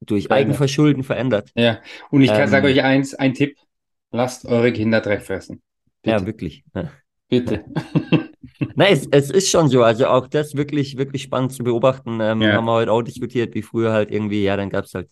durch 0.00 0.30
Verändert. 0.30 0.32
Eigenverschulden 0.32 1.04
verändert. 1.04 1.52
Ja, 1.56 1.82
und 2.10 2.22
ich 2.22 2.34
kann 2.34 2.48
Ähm, 2.48 2.50
sage 2.50 2.68
euch 2.68 2.82
eins, 2.82 3.14
ein 3.14 3.34
Tipp. 3.34 3.58
Lasst 4.12 4.46
eure 4.46 4.72
Kinder 4.72 5.00
Dreck 5.00 5.22
fressen. 5.22 5.62
Ja, 6.04 6.24
Bitte, 6.24 6.26
wirklich. 6.26 6.64
Ja. 6.74 6.92
bitte. 7.28 7.64
Nein, 8.74 8.92
es, 8.94 9.06
es 9.10 9.30
ist 9.30 9.50
schon 9.50 9.68
so. 9.68 9.82
Also 9.82 10.06
auch 10.06 10.28
das 10.28 10.54
wirklich, 10.56 10.96
wirklich 10.96 11.22
spannend 11.22 11.52
zu 11.52 11.62
beobachten. 11.64 12.20
Ähm, 12.20 12.40
Ja. 12.42 12.56
Haben 12.56 12.64
wir 12.66 12.72
heute 12.72 12.92
auch 12.92 13.02
diskutiert, 13.02 13.54
wie 13.54 13.62
früher 13.62 13.92
halt 13.92 14.10
irgendwie, 14.10 14.42
ja, 14.44 14.56
dann 14.56 14.70
gab's 14.70 14.94
halt 14.94 15.08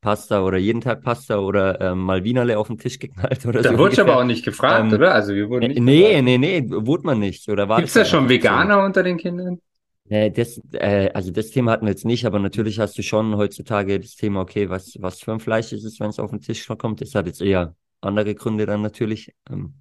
Pasta 0.00 0.42
oder 0.44 0.58
jeden 0.58 0.80
Tag 0.80 1.02
Pasta 1.02 1.38
oder 1.38 1.80
ähm, 1.80 2.00
mal 2.00 2.24
Wienerle 2.24 2.58
auf 2.58 2.66
den 2.68 2.78
Tisch 2.78 2.98
geknallt 2.98 3.46
oder 3.46 3.62
Da 3.62 3.70
so 3.70 3.78
wurde 3.78 3.94
ich 3.94 4.00
aber 4.00 4.18
auch 4.18 4.24
nicht 4.24 4.44
gefragt, 4.44 4.92
Ähm, 4.92 4.92
oder? 4.92 5.14
Also 5.14 5.34
wir 5.34 5.48
wurden 5.48 5.64
Äh, 5.64 5.68
nicht 5.68 5.80
Nee, 5.80 6.02
gefragt. 6.12 6.24
nee, 6.24 6.38
nee, 6.38 6.64
wurde 6.70 7.04
man 7.06 7.18
nicht. 7.20 7.48
Oder 7.48 7.68
war 7.68 7.80
Gibt's 7.80 7.92
das 7.94 7.94
da 7.94 8.04
schon 8.04 8.24
einfach 8.24 8.30
so? 8.30 8.30
Veganer 8.30 8.84
unter 8.84 9.02
den 9.02 9.16
Kindern? 9.18 9.60
Äh, 10.08 10.30
das, 10.30 10.60
äh, 10.72 11.10
also 11.14 11.30
das 11.30 11.50
Thema 11.50 11.72
hatten 11.72 11.86
wir 11.86 11.90
jetzt 11.92 12.04
nicht, 12.04 12.26
aber 12.26 12.38
natürlich 12.38 12.78
hast 12.78 12.98
du 12.98 13.02
schon 13.02 13.36
heutzutage 13.36 13.98
das 14.00 14.16
Thema, 14.16 14.40
okay, 14.42 14.68
was, 14.68 14.96
was 15.00 15.20
für 15.20 15.32
ein 15.32 15.40
Fleisch 15.40 15.72
ist 15.72 15.84
es, 15.84 15.98
wenn 16.00 16.10
es 16.10 16.18
auf 16.18 16.30
den 16.30 16.40
Tisch 16.40 16.66
kommt. 16.78 17.00
Das 17.00 17.14
hat 17.14 17.26
jetzt 17.26 17.40
eher 17.40 17.74
andere 18.00 18.34
Gründe 18.34 18.66
dann 18.66 18.82
natürlich. 18.82 19.34
Ähm, 19.50 19.74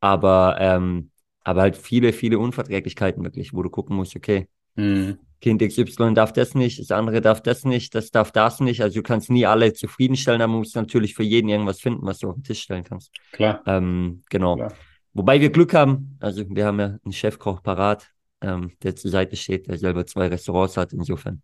aber, 0.00 0.58
ähm, 0.60 1.11
aber 1.44 1.62
halt 1.62 1.76
viele, 1.76 2.12
viele 2.12 2.38
Unverträglichkeiten 2.38 3.24
wirklich, 3.24 3.52
wo 3.54 3.62
du 3.62 3.70
gucken 3.70 3.96
musst, 3.96 4.16
okay, 4.16 4.48
Hm. 4.76 5.12
Kind 5.40 5.60
XY 5.62 6.14
darf 6.14 6.32
das 6.32 6.54
nicht, 6.54 6.78
das 6.78 6.90
andere 6.92 7.20
darf 7.20 7.42
das 7.42 7.64
nicht, 7.64 7.94
das 7.96 8.10
darf 8.12 8.30
das 8.30 8.60
nicht. 8.60 8.80
Also 8.80 9.00
du 9.00 9.02
kannst 9.02 9.28
nie 9.30 9.44
alle 9.46 9.72
zufriedenstellen, 9.72 10.40
aber 10.40 10.52
man 10.52 10.60
muss 10.60 10.74
natürlich 10.74 11.14
für 11.14 11.24
jeden 11.24 11.48
irgendwas 11.48 11.80
finden, 11.80 12.06
was 12.06 12.18
du 12.20 12.28
auf 12.30 12.36
den 12.36 12.44
Tisch 12.44 12.62
stellen 12.62 12.84
kannst. 12.84 13.10
Klar, 13.32 13.66
Ähm, 13.66 14.22
genau. 14.30 14.64
klar. 14.64 14.78
Wobei 15.14 15.40
wir 15.40 15.50
Glück 15.50 15.74
haben, 15.74 16.16
also 16.20 16.44
wir 16.48 16.64
haben 16.66 16.78
ja 16.80 16.96
einen 17.04 17.12
Chefkoch 17.12 17.62
parat, 17.62 18.08
ähm, 18.40 18.72
der 18.82 18.94
zur 18.96 19.10
Seite 19.10 19.36
steht, 19.36 19.66
der 19.66 19.78
selber 19.78 20.06
zwei 20.06 20.28
Restaurants 20.28 20.76
hat. 20.76 20.92
Insofern 20.92 21.42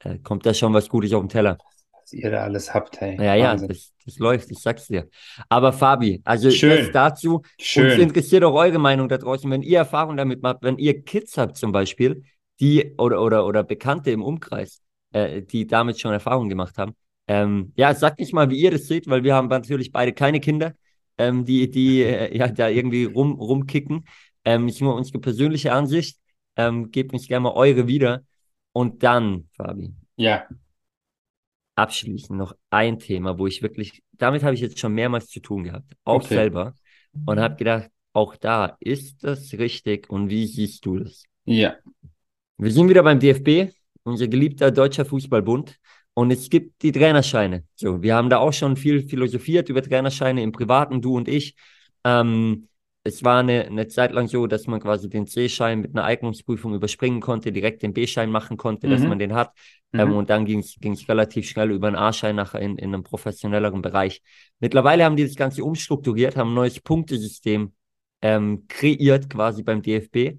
äh, 0.00 0.18
kommt 0.18 0.46
da 0.46 0.54
schon 0.54 0.72
was 0.74 0.88
Gutes 0.88 1.12
auf 1.12 1.22
den 1.22 1.28
Teller. 1.28 1.58
Was 2.10 2.18
ihr 2.18 2.30
da 2.30 2.42
alles 2.42 2.74
habt, 2.74 3.00
hey. 3.00 3.16
Ja, 3.16 3.34
ja, 3.34 3.50
Wahnsinn. 3.52 3.68
das, 3.68 3.92
das 4.04 4.18
läuft, 4.18 4.50
ich 4.50 4.58
sag's 4.58 4.86
dir. 4.88 5.08
Aber 5.48 5.72
Fabi, 5.72 6.20
also 6.24 6.50
Schön. 6.50 6.90
dazu. 6.92 7.36
Uns 7.36 7.46
Schön. 7.60 8.00
interessiert 8.00 8.42
auch 8.42 8.54
eure 8.54 8.78
Meinung 8.78 9.08
da 9.08 9.16
draußen, 9.16 9.48
wenn 9.50 9.62
ihr 9.62 9.78
Erfahrung 9.78 10.16
damit 10.16 10.42
macht, 10.42 10.58
wenn 10.62 10.76
ihr 10.78 11.02
Kids 11.02 11.38
habt 11.38 11.56
zum 11.56 11.70
Beispiel, 11.70 12.24
die 12.58 12.94
oder 12.98 13.22
oder 13.22 13.46
oder 13.46 13.62
Bekannte 13.62 14.10
im 14.10 14.22
Umkreis, 14.22 14.82
äh, 15.12 15.42
die 15.42 15.66
damit 15.66 16.00
schon 16.00 16.12
Erfahrung 16.12 16.48
gemacht 16.48 16.78
haben. 16.78 16.94
Ähm, 17.28 17.72
ja, 17.76 17.94
sagt 17.94 18.18
nicht 18.18 18.32
mal, 18.32 18.50
wie 18.50 18.58
ihr 18.58 18.72
das 18.72 18.86
seht, 18.88 19.06
weil 19.08 19.22
wir 19.22 19.34
haben 19.34 19.46
natürlich 19.48 19.92
beide 19.92 20.12
keine 20.12 20.40
Kinder, 20.40 20.74
ähm, 21.16 21.44
die 21.44 21.70
die 21.70 22.02
äh, 22.02 22.36
ja 22.36 22.48
da 22.48 22.68
irgendwie 22.68 23.04
rum 23.04 23.34
rumkicken. 23.34 24.04
Ähm, 24.44 24.66
ist 24.66 24.80
nur 24.80 24.96
unsere 24.96 25.20
persönliche 25.20 25.72
Ansicht. 25.72 26.18
Ähm, 26.56 26.90
gebt 26.90 27.12
uns 27.12 27.28
gerne 27.28 27.44
mal 27.44 27.52
eure 27.52 27.86
wieder. 27.86 28.22
Und 28.72 29.02
dann, 29.02 29.48
Fabi, 29.56 29.94
Ja, 30.16 30.46
abschließend 31.74 32.38
noch 32.38 32.54
ein 32.70 32.98
Thema, 32.98 33.38
wo 33.38 33.46
ich 33.46 33.62
wirklich, 33.62 34.02
damit 34.12 34.42
habe 34.42 34.54
ich 34.54 34.60
jetzt 34.60 34.78
schon 34.78 34.92
mehrmals 34.94 35.28
zu 35.28 35.40
tun 35.40 35.64
gehabt, 35.64 35.94
auch 36.04 36.22
Okay. 36.22 36.34
selber, 36.34 36.74
und 37.24 37.40
habe 37.40 37.56
gedacht, 37.56 37.90
auch 38.12 38.36
da, 38.36 38.76
ist 38.80 39.22
das 39.24 39.52
richtig 39.54 40.10
und 40.10 40.30
wie 40.30 40.46
siehst 40.46 40.84
du 40.86 40.98
das? 40.98 41.24
ja. 41.46 41.80
Wir 42.58 42.70
sind 42.70 42.88
wieder 42.88 43.02
beim 43.02 43.18
DFB, 43.18 43.70
unser 44.02 44.28
geliebter 44.28 44.70
Deutscher 44.70 45.04
Fußballbund, 45.04 45.78
und 46.14 46.30
es 46.32 46.50
gibt 46.50 46.82
die 46.82 46.92
Trainerscheine. 46.92 47.64
So, 47.76 48.02
wir 48.02 48.14
haben 48.14 48.28
da 48.28 48.38
auch 48.38 48.52
schon 48.52 48.76
viel 48.76 49.08
philosophiert 49.08 49.68
über 49.68 49.82
Trainerscheine 49.82 50.42
im 50.42 50.52
Privaten, 50.52 51.00
du 51.00 51.16
und 51.16 51.28
ich. 51.28 51.54
Ähm, 52.04 52.68
es 53.02 53.24
war 53.24 53.40
eine, 53.40 53.64
eine 53.66 53.88
Zeit 53.88 54.12
lang 54.12 54.28
so, 54.28 54.46
dass 54.46 54.66
man 54.66 54.80
quasi 54.80 55.08
den 55.08 55.26
C-Schein 55.26 55.80
mit 55.80 55.92
einer 55.96 56.04
Eignungsprüfung 56.04 56.74
überspringen 56.74 57.20
konnte, 57.20 57.50
direkt 57.52 57.82
den 57.82 57.94
B-Schein 57.94 58.30
machen 58.30 58.56
konnte, 58.56 58.88
dass 58.88 59.02
Mhm. 59.02 59.08
man 59.08 59.18
den 59.18 59.34
hat. 59.34 59.52
Ähm, 59.96 60.10
Mhm. 60.10 60.16
und 60.18 60.30
dann 60.30 60.44
ging 60.44 60.60
es 60.60 61.08
relativ 61.08 61.48
schnell 61.48 61.70
über 61.72 61.88
einen 61.88 61.96
A-Schein 61.96 62.36
nachher 62.36 62.60
in, 62.60 62.76
in 62.78 62.94
einem 62.94 63.02
professionelleren 63.02 63.82
Bereich. 63.82 64.22
Mittlerweile 64.60 65.04
haben 65.04 65.16
die 65.16 65.24
das 65.26 65.34
Ganze 65.36 65.64
umstrukturiert, 65.64 66.36
haben 66.36 66.50
ein 66.50 66.54
neues 66.54 66.80
Punktesystem 66.80 67.72
ähm, 68.22 68.66
kreiert, 68.68 69.30
quasi 69.30 69.62
beim 69.62 69.82
DFB. 69.82 70.38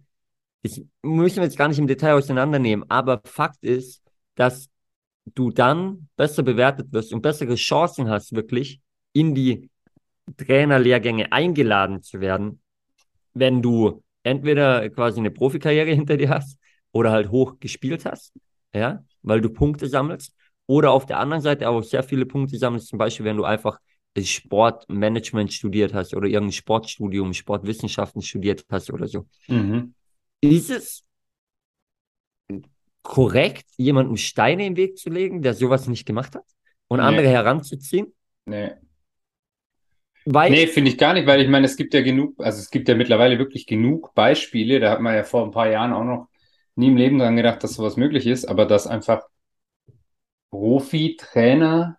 Das 0.64 0.80
müssen 1.02 1.38
wir 1.38 1.44
jetzt 1.44 1.58
gar 1.58 1.68
nicht 1.68 1.80
im 1.80 1.88
Detail 1.88 2.14
auseinandernehmen, 2.14 2.86
aber 2.90 3.22
Fakt 3.26 3.64
ist, 3.64 4.04
dass 4.36 4.70
du 5.36 5.52
dann 5.52 6.10
besser 6.18 6.44
bewertet 6.44 6.94
wirst 6.94 7.14
und 7.14 7.22
bessere 7.24 7.56
Chancen 7.56 8.10
hast, 8.10 8.34
wirklich 8.34 8.82
in 9.14 9.36
die 9.36 9.71
Trainerlehrgänge 10.38 11.32
eingeladen 11.32 12.02
zu 12.02 12.20
werden, 12.22 12.62
wenn 13.34 13.62
du 13.62 14.04
entweder 14.24 14.90
quasi 14.90 15.20
eine 15.20 15.32
Profikarriere 15.32 15.92
hinter 15.92 16.18
dir 16.18 16.30
hast 16.30 16.58
oder 16.92 17.12
halt 17.12 17.32
hoch 17.32 17.60
gespielt 17.60 18.06
hast, 18.06 18.34
ja, 18.74 19.04
weil 19.22 19.42
du 19.42 19.50
Punkte 19.50 19.88
sammelst, 19.88 20.36
oder 20.68 20.92
auf 20.92 21.06
der 21.06 21.20
anderen 21.20 21.42
Seite 21.42 21.68
auch 21.68 21.82
sehr 21.84 22.04
viele 22.04 22.26
Punkte 22.26 22.58
sammelst, 22.58 22.88
zum 22.88 22.98
Beispiel, 23.00 23.26
wenn 23.26 23.38
du 23.38 23.44
einfach 23.44 23.80
Sportmanagement 24.18 25.52
studiert 25.52 25.94
hast 25.94 26.14
oder 26.14 26.28
irgendein 26.28 26.54
Sportstudium, 26.54 27.34
Sportwissenschaften 27.34 28.22
studiert 28.22 28.66
hast 28.70 28.92
oder 28.92 29.08
so. 29.08 29.26
Mhm. 29.48 29.94
Ist 30.42 30.70
es 30.70 31.04
korrekt, 33.04 33.66
jemandem 33.78 34.18
Steine 34.18 34.66
im 34.66 34.76
Weg 34.76 34.98
zu 34.98 35.10
legen, 35.10 35.42
der 35.42 35.54
sowas 35.54 35.88
nicht 35.88 36.06
gemacht 36.06 36.36
hat 36.36 36.46
und 36.88 37.00
Nee. 37.00 37.06
andere 37.06 37.28
heranzuziehen? 37.28 38.14
Nee. 38.46 38.72
Weil 40.26 40.52
Nee, 40.52 40.68
finde 40.68 40.92
ich 40.92 40.98
gar 40.98 41.14
nicht, 41.14 41.28
weil 41.28 41.42
ich 41.42 41.50
meine, 41.50 41.66
es 41.66 41.78
gibt 41.78 41.94
ja 41.94 42.02
genug, 42.02 42.36
also 42.40 42.60
es 42.60 42.70
gibt 42.72 42.88
ja 42.90 42.96
mittlerweile 42.96 43.38
wirklich 43.40 43.66
genug 43.68 44.14
Beispiele, 44.16 44.80
da 44.80 44.92
hat 44.92 45.02
man 45.02 45.16
ja 45.16 45.24
vor 45.24 45.44
ein 45.46 45.52
paar 45.52 45.70
Jahren 45.70 45.94
auch 45.94 46.04
noch 46.04 46.30
nie 46.76 46.88
im 46.88 46.98
Leben 46.98 47.20
dran 47.20 47.36
gedacht, 47.38 47.64
dass 47.64 47.74
sowas 47.76 47.98
möglich 47.98 48.28
ist, 48.28 48.46
aber 48.46 48.66
dass 48.66 48.88
einfach 48.88 49.22
Profi-Trainer 50.50 51.98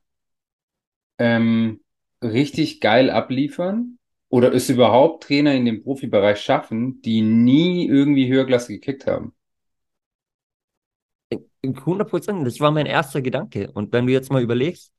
ähm, 1.18 1.80
richtig 2.22 2.80
geil 2.80 3.10
abliefern 3.10 3.98
oder 4.28 4.52
es 4.54 4.68
überhaupt 4.70 5.24
Trainer 5.24 5.54
in 5.54 5.64
dem 5.64 5.82
Profibereich 5.82 6.40
schaffen, 6.40 7.00
die 7.02 7.22
nie 7.22 7.86
irgendwie 7.88 8.28
Höherklasse 8.30 8.72
gekickt 8.74 9.06
haben. 9.06 9.34
100 11.64 12.08
Prozent, 12.10 12.46
das 12.46 12.60
war 12.60 12.70
mein 12.70 12.86
erster 12.86 13.22
Gedanke. 13.22 13.70
Und 13.72 13.92
wenn 13.92 14.06
du 14.06 14.12
jetzt 14.12 14.30
mal 14.30 14.42
überlegst, 14.42 14.91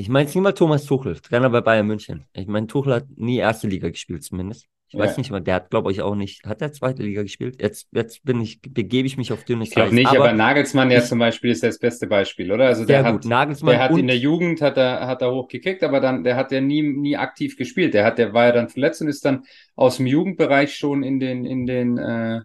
ich 0.00 0.08
meine 0.08 0.24
jetzt 0.26 0.34
nicht 0.34 0.42
mal 0.42 0.52
Thomas 0.52 0.84
Tuchel, 0.84 1.16
Trainer 1.16 1.50
bei 1.50 1.60
Bayern 1.60 1.86
München. 1.86 2.24
Ich 2.32 2.46
meine, 2.46 2.66
Tuchel 2.66 2.94
hat 2.94 3.06
nie 3.16 3.36
erste 3.38 3.68
Liga 3.68 3.88
gespielt, 3.88 4.24
zumindest. 4.24 4.66
Ich 4.88 4.98
weiß 4.98 5.12
Ja. 5.12 5.18
nicht 5.18 5.30
mal, 5.30 5.40
der 5.40 5.54
hat, 5.56 5.70
glaube 5.70 5.92
ich, 5.92 6.02
auch 6.02 6.14
nicht. 6.16 6.44
Hat 6.46 6.60
er 6.62 6.72
zweite 6.72 7.02
Liga 7.02 7.22
gespielt? 7.22 7.60
Jetzt, 7.62 7.88
jetzt 7.92 8.24
bin 8.24 8.40
ich, 8.40 8.60
begebe 8.60 9.06
ich 9.06 9.16
mich 9.16 9.32
auf 9.32 9.44
dünnes 9.44 9.68
Ich 9.68 9.74
glaube 9.74 9.94
nicht, 9.94 10.08
aber, 10.08 10.18
Aber 10.20 10.32
Nagelsmann 10.32 10.90
ja 10.90 11.00
zum 11.02 11.18
Beispiel 11.20 11.50
ist 11.50 11.62
das 11.62 11.78
beste 11.78 12.06
Beispiel, 12.08 12.50
oder? 12.50 12.66
Also 12.66 12.84
der 12.84 13.02
gut. 13.04 13.14
hat, 13.14 13.24
Nagelsmann 13.24 13.74
der 13.74 13.84
hat 13.84 13.90
in 13.92 14.06
der 14.08 14.16
Jugend 14.18 14.60
hat 14.62 14.76
er, 14.78 15.06
hat 15.06 15.22
er 15.22 15.32
hochgekickt, 15.32 15.82
aber 15.84 16.00
dann, 16.00 16.24
der 16.24 16.34
hat 16.36 16.50
ja 16.50 16.60
nie, 16.60 16.82
nie 16.82 17.16
aktiv 17.16 17.56
gespielt. 17.56 17.94
Der 17.94 18.04
hat, 18.04 18.18
der 18.18 18.32
war 18.32 18.46
ja 18.46 18.52
dann 18.52 18.68
verletzt 18.68 19.00
und 19.02 19.08
ist 19.08 19.24
dann 19.24 19.44
aus 19.76 19.98
dem 19.98 20.06
Jugendbereich 20.06 20.74
schon 20.74 21.02
in 21.04 21.20
den, 21.20 21.44
in 21.44 21.66
den, 21.66 21.98
äh, 21.98 22.40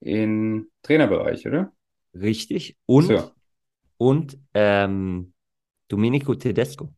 in 0.00 0.66
Trainerbereich, 0.82 1.46
oder? 1.46 1.72
richtig 2.14 2.76
und, 2.86 3.08
So. 3.08 3.32
und 3.96 4.38
ähm, 4.54 5.31
Domenico 5.92 6.34
Tedesco 6.34 6.88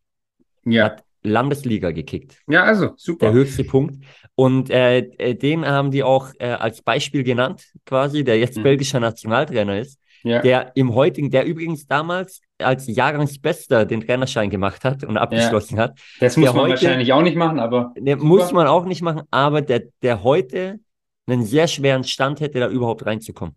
Ja. 0.64 0.85
hat 0.85 1.04
Landesliga 1.22 1.90
gekickt. 1.90 2.38
Ja, 2.48 2.64
also, 2.64 2.87
Der 2.87 2.94
super. 2.96 3.33
höchste 3.33 3.64
Punkt. 3.64 4.04
Und 4.37 4.70
äh, 4.70 4.98
äh, 4.98 5.35
den 5.35 5.64
haben 5.66 5.90
die 5.90 6.02
auch 6.02 6.28
äh, 6.38 6.46
als 6.48 6.83
Beispiel 6.83 7.24
genannt, 7.24 7.64
quasi, 7.87 8.24
der 8.24 8.38
jetzt 8.38 8.59
Mhm. 8.59 8.62
belgischer 8.62 9.00
Nationaltrainer 9.00 9.78
ist. 9.78 9.98
Ja. 10.26 10.40
der 10.40 10.72
im 10.74 10.94
heutigen, 10.94 11.30
der 11.30 11.44
übrigens 11.44 11.87
damals 11.87 12.40
als 12.57 12.87
Jahrgangsbester 12.87 13.85
den 13.85 14.00
Trainerschein 14.00 14.48
gemacht 14.48 14.83
hat 14.83 15.04
und 15.04 15.18
abgeschlossen 15.18 15.78
hat. 15.78 15.98
Das 16.18 16.38
muss 16.38 16.46
Der 16.46 16.52
man 16.54 16.62
heute- 16.62 16.70
wahrscheinlich 16.83 17.12
auch 17.12 17.20
nicht 17.20 17.37
machen, 17.37 17.59
aber 17.61 17.92
Der 17.98 18.16
Super. 18.16 18.26
muss 18.26 18.50
man 18.52 18.66
auch 18.66 18.87
nicht 18.87 19.02
machen, 19.02 19.24
aber 19.30 19.61
der, 19.61 19.83
der 20.00 20.22
heute 20.22 20.80
einen 21.26 21.44
sehr 21.44 21.68
schweren 21.68 22.04
Stand 22.04 22.40
hätte, 22.40 22.59
da 22.59 22.70
überhaupt 22.70 23.04
reinzukommen. 23.04 23.54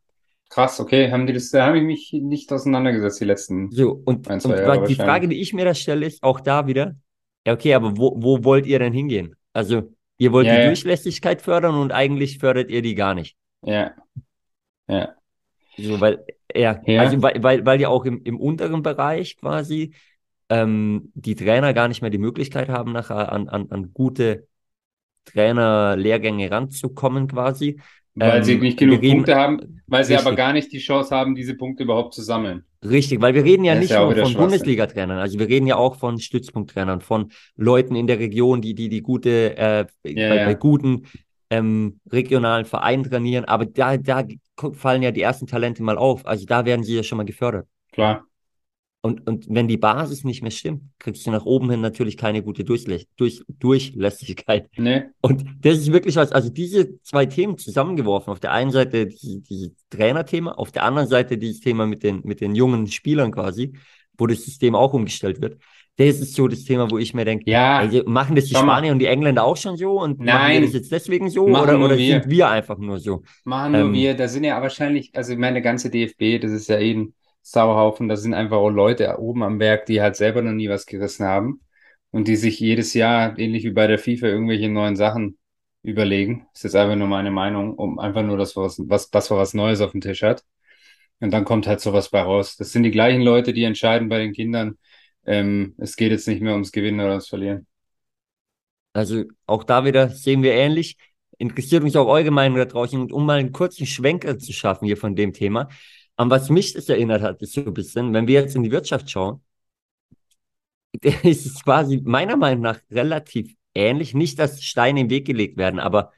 Krass, 0.50 0.80
okay. 0.80 1.12
Haben 1.12 1.28
die 1.28 1.34
das, 1.34 1.50
da 1.50 1.68
habe 1.68 1.78
ich 1.78 1.84
mich 1.84 2.14
nicht 2.14 2.52
auseinandergesetzt, 2.52 3.20
die 3.22 3.26
letzten. 3.26 3.72
So, 3.72 4.02
und, 4.06 4.30
Ein, 4.30 4.42
und 4.42 4.52
Jahre 4.52 4.88
die. 4.88 4.96
Frage, 4.96 5.28
die 5.28 5.42
ich 5.42 5.54
mir 5.54 5.66
da 5.66 5.74
stelle, 5.74 6.06
ist 6.06 6.24
auch 6.24 6.40
da 6.40 6.68
wieder, 6.68 6.96
ja, 7.46 7.54
okay, 7.54 7.74
aber 7.74 7.98
wo, 7.98 8.14
wo 8.18 8.44
wollt 8.44 8.66
ihr 8.66 8.80
denn 8.80 8.94
hingehen? 8.94 9.36
Also, 9.54 9.94
ihr 10.18 10.32
wollt 10.32 10.48
Ja, 10.48 10.54
die 10.56 10.60
ja. 10.62 10.66
Durchlässigkeit 10.68 11.42
fördern 11.42 11.76
und 11.76 11.92
eigentlich 11.92 12.40
fördert 12.40 12.70
ihr 12.70 12.82
die 12.82 12.96
gar 12.96 13.14
nicht. 13.14 13.36
Ja. 13.62 13.92
Ja. 14.88 15.16
So, 15.78 16.00
weil, 16.02 16.26
ja, 16.56 16.82
Ja. 16.86 17.02
also, 17.02 17.22
weil, 17.22 17.42
weil, 17.44 17.66
weil 17.66 17.82
ja 17.82 17.90
auch 17.90 18.06
im, 18.06 18.22
im 18.24 18.40
unteren 18.40 18.82
Bereich 18.84 19.38
quasi 19.38 19.94
ähm, 20.50 21.12
die 21.14 21.36
Trainer 21.36 21.74
gar 21.74 21.88
nicht 21.88 22.02
mehr 22.02 22.10
die 22.10 22.18
Möglichkeit 22.18 22.70
haben, 22.70 22.94
nachher 22.94 23.32
an, 23.32 23.50
an, 23.50 23.68
an 23.70 23.94
gute 23.94 24.48
Trainerlehrgänge 25.26 26.50
ranzukommen, 26.50 27.28
quasi. 27.28 27.80
Weil 28.20 28.44
sie 28.44 28.54
Ähm, 28.54 28.60
nicht 28.62 28.80
genug 28.80 29.02
reden- 29.02 29.18
Punkte 29.18 29.36
haben, 29.36 29.82
weil 29.88 30.04
sie 30.04 30.16
aber 30.16 30.32
Richtig. 30.32 30.38
gar 30.38 30.54
nicht 30.54 30.72
die 30.72 30.80
Chance 30.80 31.16
haben, 31.16 31.36
diese 31.36 31.56
Punkte 31.56 31.84
überhaupt 31.84 32.14
zu 32.14 32.22
sammeln. 32.22 32.64
Richtig, 32.84 33.22
weil 33.22 33.34
wir 33.34 33.44
reden 33.44 33.64
ja 33.64 33.74
Das 33.74 33.82
nicht 33.82 33.92
ja 33.92 34.06
nur 34.06 34.16
von. 34.16 34.34
Bundesliga-Trainern, 34.34 35.18
also 35.18 35.40
wir 35.40 35.48
reden 35.48 35.66
ja 35.68 35.76
auch 35.78 35.96
von 35.96 36.20
Stützpunkttrainern, 36.20 37.02
von 37.02 37.32
Leuten 37.56 37.96
in 37.96 38.06
der 38.08 38.20
Region, 38.20 38.62
die 38.62 38.76
die, 38.76 38.88
die 38.90 39.02
gute, 39.02 39.58
äh, 39.58 39.86
Ja, 40.04 40.28
bei, 40.30 40.36
ja. 40.36 40.46
bei 40.46 40.54
guten 40.54 41.08
ähm, 41.50 42.00
regionalen 42.12 42.66
Vereinen 42.66 43.04
trainieren, 43.04 43.46
aber 43.46 43.66
da, 43.66 43.98
da 43.98 44.24
fallen 44.74 45.02
ja 45.02 45.12
die 45.12 45.22
ersten 45.22 45.48
Talente 45.48 45.82
mal 45.82 45.98
auf, 45.98 46.26
also 46.28 46.46
da 46.46 46.66
werden 46.66 46.84
sie 46.84 46.96
ja 46.96 47.04
schon 47.04 47.18
mal 47.18 47.24
gefördert. 47.26 47.68
Klar. 47.92 48.27
Und, 49.08 49.26
und 49.28 49.46
wenn 49.50 49.68
die 49.68 49.78
Basis 49.78 50.24
nicht 50.24 50.42
mehr 50.42 50.52
stimmt, 50.52 50.84
kriegst 51.00 51.26
du 51.26 51.32
nach 51.32 51.46
oben 51.46 51.72
hin 51.72 51.82
natürlich 51.82 52.18
keine 52.18 52.44
gute 52.44 52.64
Durchlä 52.64 53.06
durch 53.16 53.42
Durchlässigkeit. 53.48 54.70
Nee. 54.78 55.04
Und 55.22 55.46
das 55.62 55.78
ist 55.78 55.92
wirklich 55.92 56.16
was, 56.18 56.32
also 56.32 56.50
diese 56.50 57.02
zwei 57.02 57.26
Themen 57.26 57.58
zusammengeworfen. 57.58 58.32
Auf 58.32 58.40
der 58.40 58.52
einen 58.52 58.72
Seite 58.72 59.08
die, 59.08 59.42
die 59.42 59.74
Trainerthema, 59.90 60.52
auf 60.52 60.72
der 60.72 60.84
anderen 60.84 61.08
Seite 61.08 61.38
dieses 61.38 61.62
Thema 61.62 61.88
mit 61.88 62.04
den, 62.04 62.22
mit 62.24 62.42
den 62.42 62.54
jungen 62.54 62.88
Spielern 62.88 63.32
quasi, 63.32 63.74
wo 64.18 64.28
das 64.28 64.44
System 64.44 64.76
auch 64.76 64.94
umgestellt 64.94 65.42
wird. 65.42 65.58
Das 66.00 66.20
ist 66.20 66.36
so 66.36 66.48
das 66.48 66.64
Thema, 66.64 66.92
wo 66.92 67.00
ich 67.00 67.16
mir 67.16 67.26
denke, 67.26 67.50
Ja, 67.50 67.80
also 67.80 68.04
machen 68.06 68.36
das 68.36 68.46
die. 68.46 68.54
Spanier 68.56 68.92
und 68.92 69.00
die 69.00 69.08
Engländer 69.08 69.44
auch 69.44 69.58
schon 69.58 69.78
so 69.78 70.00
und 70.00 70.20
machen 70.20 70.28
wir 70.28 70.34
Nein. 70.34 70.62
das 70.62 70.74
jetzt 70.74 70.92
deswegen 70.92 71.30
so 71.32 71.48
Machen 71.48 71.64
oder, 71.64 71.84
oder 71.84 71.98
wir. 71.98 72.22
sind 72.22 72.30
wir 72.30 72.50
einfach 72.50 72.78
nur 72.78 73.00
so? 73.00 73.24
machen 73.46 73.72
nur 73.72 73.82
ähm, 73.82 73.94
wir. 73.94 74.14
Da 74.14 74.28
sind 74.28 74.44
ja 74.44 74.62
wahrscheinlich, 74.62 75.10
also 75.16 75.36
meine, 75.38 75.62
ganze 75.64 75.90
DFB, 75.90 76.40
das 76.40 76.52
ist 76.52 76.70
ja 76.70 76.78
eh 76.78 76.94
ein 76.94 77.14
Sauhaufen. 77.52 78.10
Da 78.10 78.16
sind 78.18 78.34
einfach 78.34 78.58
auch 78.58 78.70
Leute 78.70 79.18
oben 79.20 79.44
am 79.44 79.60
Werk, 79.60 79.86
die 79.86 80.02
halt 80.02 80.16
selber 80.16 80.42
noch 80.42 80.52
nie 80.54 80.70
was 80.70 80.86
gerissen 80.86 81.26
haben 81.26 81.62
und 82.12 82.28
die 82.28 82.36
sich 82.36 82.60
jedes 82.60 82.94
Jahr, 82.94 83.38
ähnlich 83.40 83.64
wie 83.64 83.72
bei 83.72 83.88
der 83.88 84.00
FIFA, 84.00 84.28
irgendwelche 84.28 84.70
neuen 84.70 84.96
Sachen 84.96 85.38
überlegen. 85.84 86.48
Das 86.54 86.62
ist 86.62 86.64
jetzt 86.64 86.76
einfach 86.76 86.96
nur 86.96 87.08
meine 87.08 87.32
Meinung, 87.32 87.76
um 87.76 88.00
einfach 88.00 88.24
nur, 88.24 88.38
wir 88.56 88.64
was, 88.64 88.80
was, 88.88 89.10
dass 89.10 89.32
was 89.38 89.54
Neues 89.54 89.82
auf 89.82 89.92
dem 89.92 90.02
Tisch 90.02 90.24
hat. 90.24 90.44
Und 91.20 91.32
dann 91.32 91.46
kommt 91.46 91.68
halt 91.68 91.80
sowas 91.80 92.10
bei 92.10 92.22
raus. 92.22 92.58
Das 92.58 92.72
sind 92.72 92.84
die 92.84 92.92
gleichen 92.92 93.22
Leute, 93.22 93.54
die 93.54 93.64
entscheiden 93.64 94.10
bei 94.10 94.20
den 94.20 94.34
Kindern, 94.34 94.78
ähm, 95.26 95.76
es 95.78 95.96
geht 95.96 96.12
jetzt 96.12 96.28
nicht 96.28 96.42
mehr 96.42 96.54
ums 96.54 96.72
Gewinnen 96.72 97.00
oder 97.00 97.12
ums 97.12 97.28
Verlieren. 97.28 97.68
Also 98.94 99.26
auch 99.46 99.64
da 99.64 99.86
wieder 99.86 100.10
sehen 100.10 100.42
wir 100.42 100.54
ähnlich. 100.54 100.98
Interessiert 101.38 101.84
mich 101.84 101.98
auch 101.98 102.08
Meinung 102.32 102.58
da 102.58 102.66
draußen. 102.66 103.00
Und 103.00 103.12
um 103.12 103.26
mal 103.26 103.40
einen 103.40 103.52
kurzen 103.52 103.86
Schwenker 103.86 104.40
zu 104.40 104.54
schaffen 104.54 104.86
hier 104.86 104.98
von 104.98 105.16
dem 105.16 105.34
Thema, 105.34 105.70
an 106.18 106.30
was 106.30 106.50
mich 106.50 106.74
das 106.74 106.90
erinnert 106.90 107.22
hat, 107.22 107.42
ist 107.42 107.54
so 107.54 107.62
ein 107.62 107.74
bisschen, 107.74 108.14
wenn 108.14 108.28
wir 108.28 108.42
jetzt 108.42 108.56
in 108.56 108.64
die 108.64 108.72
Wirtschaft 108.72 109.10
schauen, 109.10 109.42
ist 111.24 111.46
es 111.46 111.64
quasi 111.64 112.02
meiner 112.04 112.38
Meinung 112.38 112.64
nach 112.64 112.80
relativ 112.92 113.56
ähnlich. 113.74 114.14
Nicht, 114.14 114.40
dass 114.40 114.64
Steine 114.64 115.02
im 115.02 115.10
Weg 115.10 115.26
gelegt 115.26 115.58
werden, 115.58 115.80
aber 115.80 116.12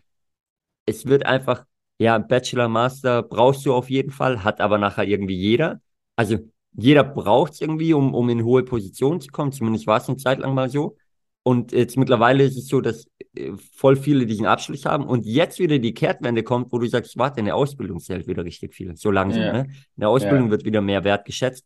es 0.86 1.06
wird 1.06 1.26
einfach, 1.26 1.66
ja, 2.00 2.18
Bachelor, 2.18 2.70
Master 2.70 3.24
brauchst 3.24 3.66
du 3.66 3.74
auf 3.74 3.90
jeden 3.90 4.12
Fall, 4.12 4.44
hat 4.44 4.62
aber 4.62 4.78
nachher 4.78 5.06
irgendwie 5.06 5.36
jeder. 5.38 5.82
Also 6.16 6.38
jeder 6.74 7.04
braucht 7.04 7.54
es 7.54 7.62
irgendwie, 7.62 7.94
um, 7.94 8.14
um 8.16 8.30
in 8.30 8.44
hohe 8.44 8.64
Positionen 8.64 9.22
zu 9.22 9.30
kommen. 9.30 9.52
Zumindest 9.52 9.88
war 9.88 9.98
es 9.98 10.08
eine 10.10 10.18
Zeit 10.18 10.40
lang 10.40 10.54
mal 10.54 10.70
so. 10.70 10.98
Und 11.44 11.72
jetzt 11.72 11.98
mittlerweile 11.98 12.44
ist 12.44 12.58
es 12.58 12.68
so, 12.68 12.82
dass 12.82 13.08
äh, 13.36 13.52
voll 13.74 13.96
viele 13.96 14.26
diesen 14.26 14.46
Abschluss 14.46 14.86
haben 14.86 15.06
und 15.06 15.26
jetzt 15.26 15.60
wieder 15.60 15.80
die 15.80 15.94
Kehrtwende 15.94 16.44
kommt, 16.44 16.72
wo 16.72 16.80
du 16.80 16.88
sagst, 16.88 17.18
warte, 17.18 17.40
eine 17.40 17.56
Ausbildung 17.56 18.00
zählt 18.00 18.28
wieder 18.28 18.44
richtig 18.46 18.74
viel. 18.74 18.96
So 18.96 19.10
langsam, 19.10 19.46
Ja. 19.46 19.52
ne? 19.54 19.68
Eine 19.98 20.08
Ausbildung 20.10 20.46
Ja. 20.48 20.52
wird 20.52 20.66
wieder 20.66 20.82
mehr 20.82 21.04
wert 21.04 21.26
geschätzt. 21.26 21.66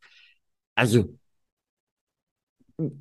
Also, 0.75 1.09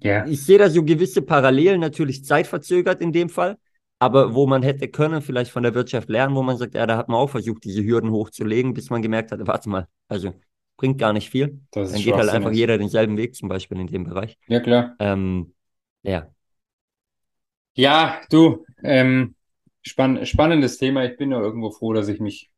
Ja. 0.01 0.27
ich 0.27 0.45
sehe 0.45 0.59
da 0.59 0.69
so 0.69 0.85
gewisse 0.85 1.23
Parallelen, 1.23 1.81
natürlich 1.81 2.25
zeitverzögert 2.25 3.01
in 3.01 3.13
dem 3.13 3.29
Fall, 3.29 3.57
aber 3.99 4.35
wo 4.35 4.47
man 4.47 4.63
hätte 4.63 4.89
können, 4.89 5.23
vielleicht 5.23 5.51
von 5.51 5.63
der 5.63 5.75
Wirtschaft 5.75 6.09
lernen, 6.09 6.35
wo 6.35 6.43
man 6.43 6.57
sagt, 6.57 6.75
ja, 6.75 6.87
da 6.87 6.97
hat 6.97 7.09
man 7.09 7.19
auch 7.19 7.31
versucht, 7.31 7.65
diese 7.65 7.83
Hürden 7.83 8.11
hochzulegen, 8.11 8.75
bis 8.75 8.91
man 8.91 9.01
gemerkt 9.03 9.33
hat, 9.33 9.47
warte 9.47 9.69
mal, 9.69 9.89
also 10.09 10.35
bringt 10.77 10.99
gar 10.99 11.13
nicht 11.13 11.31
viel. 11.31 11.61
Dann 11.71 12.03
geht 12.03 12.15
halt 12.15 12.29
einfach 12.29 12.53
jeder 12.53 12.77
denselben 12.79 13.17
Weg, 13.17 13.35
zum 13.35 13.49
Beispiel 13.49 13.79
in 13.81 13.87
dem 13.87 14.05
Bereich. 14.05 14.37
Ja, 14.49 14.61
klar. 14.61 14.97
Ähm, 14.99 15.55
ja, 16.03 16.29
Ja, 17.75 18.21
du, 18.31 18.65
ähm, 18.83 19.35
spann 19.83 20.25
spannendes 20.27 20.79
Thema. 20.79 21.05
Ich 21.05 21.17
bin 21.17 21.31
nur 21.31 21.41
irgendwo 21.43 21.71
froh, 21.71 21.93
dass 21.93 22.09
ich 22.09 22.21
mich 22.21 22.51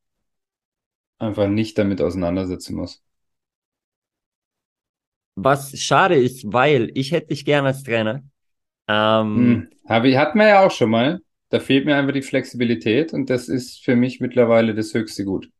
einfach 1.19 1.49
nicht 1.49 1.77
damit 1.79 2.01
auseinandersetzen 2.01 2.77
muss. 2.77 3.03
Was 5.37 5.77
schade 5.79 6.15
ist, 6.17 6.53
weil 6.53 6.91
ich 6.95 7.13
hätte 7.13 7.29
dich 7.29 7.45
gern 7.45 7.67
als 7.67 7.83
Trainer. 7.83 8.23
Ähm, 8.89 9.63
Hm, 9.63 9.69
habe 9.89 10.09
ich, 10.09 10.17
hatten 10.17 10.39
wir 10.39 10.49
ja 10.49 10.65
auch 10.67 10.71
schon 10.71 10.91
mal. 10.91 11.21
Da 11.51 11.61
fehlt 11.61 11.85
mir 11.87 11.97
einfach 11.97 12.13
die 12.13 12.23
Flexibilität 12.23 13.13
und 13.13 13.31
das 13.31 13.49
ist 13.49 13.85
für 13.85 13.97
mich 13.97 14.21
mittlerweile 14.21 14.75
das 14.75 14.93
höchste 14.95 15.25
Gut. 15.25 15.51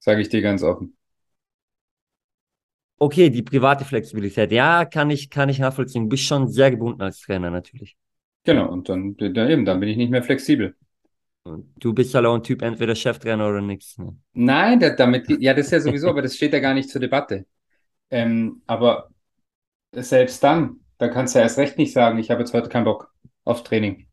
Sage 0.00 0.20
ich 0.20 0.28
dir 0.28 0.42
ganz 0.42 0.62
offen. 0.62 0.98
Okay, 2.98 3.30
die 3.30 3.42
private 3.42 3.84
Flexibilität. 3.84 4.52
Ja, 4.52 4.84
kann 4.84 5.10
ich, 5.10 5.28
kann 5.28 5.48
ich 5.48 5.58
nachvollziehen. 5.58 6.04
Du 6.04 6.08
bist 6.10 6.22
schon 6.24 6.48
sehr 6.48 6.70
gebunden 6.70 7.02
als 7.02 7.20
Trainer 7.20 7.50
natürlich. 7.50 7.96
Genau, 8.44 8.70
und 8.70 8.88
dann, 8.88 9.16
dann 9.16 9.50
eben, 9.50 9.64
dann 9.64 9.80
bin 9.80 9.88
ich 9.88 9.96
nicht 9.96 10.10
mehr 10.10 10.22
flexibel. 10.22 10.74
Und 11.44 11.72
du 11.78 11.92
bist 11.92 12.14
halt 12.14 12.26
auch 12.26 12.34
ein 12.34 12.42
Typ, 12.42 12.62
entweder 12.62 12.94
Cheftrainer 12.94 13.48
oder 13.48 13.60
nichts. 13.60 13.98
Ne? 13.98 14.16
Nein, 14.32 14.80
da, 14.80 14.90
damit, 14.90 15.28
ja, 15.40 15.54
das 15.54 15.66
ist 15.66 15.72
ja 15.72 15.80
sowieso, 15.80 16.08
aber 16.08 16.22
das 16.22 16.36
steht 16.36 16.52
ja 16.52 16.60
gar 16.60 16.74
nicht 16.74 16.88
zur 16.88 17.00
Debatte. 17.00 17.46
Ähm, 18.10 18.62
aber 18.66 19.10
selbst 19.92 20.42
dann, 20.42 20.80
da 20.98 21.08
kannst 21.08 21.34
du 21.34 21.38
ja 21.40 21.44
erst 21.44 21.58
recht 21.58 21.78
nicht 21.78 21.92
sagen, 21.92 22.18
ich 22.18 22.30
habe 22.30 22.40
jetzt 22.40 22.54
heute 22.54 22.68
keinen 22.68 22.84
Bock 22.84 23.12
auf 23.44 23.62
Training. 23.64 24.08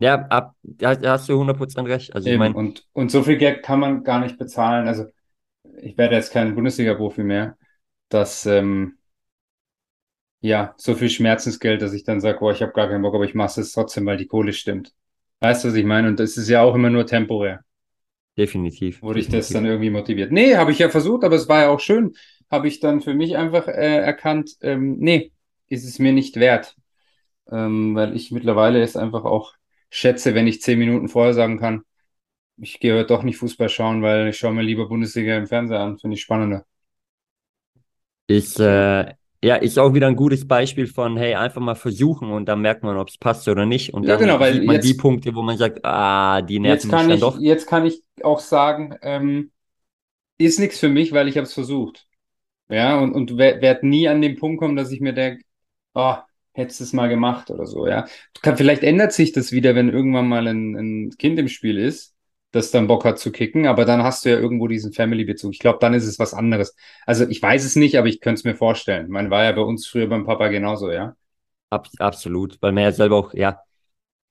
Ja, 0.00 0.26
ab, 0.28 0.54
da, 0.62 0.96
hast 1.12 1.28
du 1.28 1.38
100% 1.38 1.86
recht. 1.88 2.14
Also 2.14 2.28
ich 2.28 2.32
Eben, 2.32 2.40
meine, 2.40 2.54
und, 2.54 2.86
und 2.92 3.10
so 3.10 3.22
viel 3.22 3.36
Geld 3.36 3.62
kann 3.62 3.80
man 3.80 4.04
gar 4.04 4.20
nicht 4.20 4.38
bezahlen. 4.38 4.88
Also 4.88 5.06
ich 5.78 5.96
werde 5.98 6.16
jetzt 6.16 6.32
kein 6.32 6.54
Bundesliga-Profi 6.54 7.22
mehr, 7.22 7.56
dass 8.08 8.46
ähm, 8.46 8.98
ja, 10.44 10.74
so 10.76 10.94
viel 10.94 11.08
Schmerzensgeld, 11.08 11.80
dass 11.80 11.94
ich 11.94 12.04
dann 12.04 12.20
sage, 12.20 12.38
oh, 12.42 12.50
ich 12.50 12.60
habe 12.60 12.72
gar 12.72 12.88
keinen 12.88 13.00
Bock, 13.00 13.14
aber 13.14 13.24
ich 13.24 13.34
mache 13.34 13.62
es 13.62 13.72
trotzdem, 13.72 14.04
weil 14.04 14.18
die 14.18 14.26
Kohle 14.26 14.52
stimmt. 14.52 14.92
Weißt 15.40 15.64
du, 15.64 15.68
was 15.68 15.74
ich 15.74 15.86
meine? 15.86 16.06
Und 16.08 16.20
das 16.20 16.36
ist 16.36 16.50
ja 16.50 16.60
auch 16.60 16.74
immer 16.74 16.90
nur 16.90 17.06
temporär, 17.06 17.64
definitiv. 18.36 19.00
wo 19.00 19.14
dich 19.14 19.24
das 19.24 19.48
definitiv. 19.48 19.54
dann 19.54 19.64
irgendwie 19.64 19.90
motiviert. 19.90 20.32
Nee, 20.32 20.56
habe 20.56 20.70
ich 20.70 20.80
ja 20.80 20.90
versucht, 20.90 21.24
aber 21.24 21.36
es 21.36 21.48
war 21.48 21.62
ja 21.62 21.68
auch 21.70 21.80
schön. 21.80 22.12
Habe 22.50 22.68
ich 22.68 22.78
dann 22.78 23.00
für 23.00 23.14
mich 23.14 23.38
einfach 23.38 23.68
äh, 23.68 23.96
erkannt, 23.96 24.50
ähm, 24.60 24.98
nee, 24.98 25.32
ist 25.68 25.84
es 25.86 25.98
mir 25.98 26.12
nicht 26.12 26.36
wert. 26.36 26.76
Ähm, 27.50 27.94
weil 27.94 28.14
ich 28.14 28.30
mittlerweile 28.30 28.82
es 28.82 28.98
einfach 28.98 29.24
auch 29.24 29.54
schätze, 29.88 30.34
wenn 30.34 30.46
ich 30.46 30.60
zehn 30.60 30.78
Minuten 30.78 31.08
vorher 31.08 31.32
sagen 31.32 31.58
kann, 31.58 31.84
ich 32.58 32.80
gehe 32.80 32.94
heute 32.94 33.06
doch 33.06 33.22
nicht 33.22 33.38
Fußball 33.38 33.70
schauen, 33.70 34.02
weil 34.02 34.28
ich 34.28 34.36
schaue 34.36 34.52
mir 34.52 34.62
lieber 34.62 34.88
Bundesliga 34.88 35.38
im 35.38 35.46
Fernseher 35.46 35.80
an, 35.80 35.98
finde 35.98 36.16
ich 36.16 36.22
spannender. 36.22 36.66
Ist, 38.26 38.60
äh, 38.60 39.14
ja, 39.44 39.56
ist 39.56 39.78
auch 39.78 39.94
wieder 39.94 40.06
ein 40.08 40.16
gutes 40.16 40.46
Beispiel 40.46 40.86
von, 40.86 41.16
hey, 41.16 41.34
einfach 41.34 41.60
mal 41.60 41.74
versuchen 41.74 42.30
und 42.32 42.46
dann 42.46 42.60
merkt 42.60 42.82
man, 42.82 42.96
ob 42.96 43.08
es 43.08 43.18
passt 43.18 43.48
oder 43.48 43.66
nicht. 43.66 43.92
Und 43.94 44.04
Ja, 44.04 44.16
dann 44.16 44.20
genau, 44.20 44.40
weil 44.40 44.54
sieht 44.54 44.66
man 44.66 44.80
die 44.80 44.88
jetzt- 44.88 44.98
Punkte, 44.98 45.34
wo 45.34 45.42
man 45.42 45.56
sagt, 45.58 45.84
ah, 45.84 46.42
die 46.42 46.58
nerven 46.60 46.90
mich 46.90 47.06
dann 47.06 47.10
ich, 47.10 47.20
doch. 47.20 47.38
jetzt 47.40 47.66
kann 47.66 47.86
ich 47.86 48.02
auch 48.22 48.40
sagen, 48.40 48.96
ähm, 49.02 49.50
ist 50.38 50.58
nichts 50.60 50.78
für 50.80 50.88
mich, 50.88 51.12
weil 51.12 51.28
ich 51.28 51.36
habe 51.36 51.46
es 51.46 51.54
versucht. 51.54 52.06
Ja, 52.68 52.98
und, 53.00 53.14
und 53.14 53.38
werde 53.38 53.62
werd 53.62 53.82
nie 53.84 54.08
an 54.08 54.22
den 54.22 54.36
Punkt 54.36 54.60
kommen, 54.60 54.76
dass 54.76 54.92
ich 54.92 55.00
mir 55.00 55.12
denke, 55.14 55.44
oh, 55.94 56.16
hättest 56.54 56.80
du 56.80 56.84
es 56.84 56.92
mal 56.94 57.08
gemacht 57.08 57.50
oder 57.50 57.66
so, 57.66 57.86
ja. 57.86 58.06
Kann, 58.42 58.56
vielleicht 58.56 58.82
ändert 58.84 59.12
sich 59.12 59.32
das 59.32 59.52
wieder, 59.52 59.74
wenn 59.74 59.90
irgendwann 59.90 60.28
mal 60.28 60.46
ein, 60.48 60.76
ein 60.76 61.10
Kind 61.18 61.38
im 61.38 61.48
Spiel 61.48 61.78
ist, 61.78 62.13
das 62.54 62.70
dann 62.70 62.86
Bock 62.86 63.04
hat 63.04 63.18
zu 63.18 63.32
kicken, 63.32 63.66
aber 63.66 63.84
dann 63.84 64.02
hast 64.02 64.24
du 64.24 64.30
ja 64.30 64.38
irgendwo 64.38 64.68
diesen 64.68 64.92
Family-Bezug. 64.92 65.52
Ich 65.52 65.58
glaube, 65.58 65.78
dann 65.80 65.92
ist 65.92 66.06
es 66.06 66.18
was 66.18 66.34
anderes. 66.34 66.76
Also 67.04 67.26
ich 67.28 67.42
weiß 67.42 67.64
es 67.64 67.74
nicht, 67.74 67.98
aber 67.98 68.06
ich 68.06 68.20
könnte 68.20 68.38
es 68.38 68.44
mir 68.44 68.54
vorstellen. 68.54 69.08
Man 69.10 69.30
war 69.30 69.44
ja 69.44 69.52
bei 69.52 69.62
uns 69.62 69.86
früher 69.86 70.06
beim 70.06 70.24
Papa 70.24 70.48
genauso, 70.48 70.90
ja. 70.90 71.16
Ab, 71.70 71.88
absolut, 71.98 72.58
weil 72.62 72.72
man 72.72 72.84
ja 72.84 72.92
selber 72.92 73.16
auch, 73.16 73.34
ja, 73.34 73.60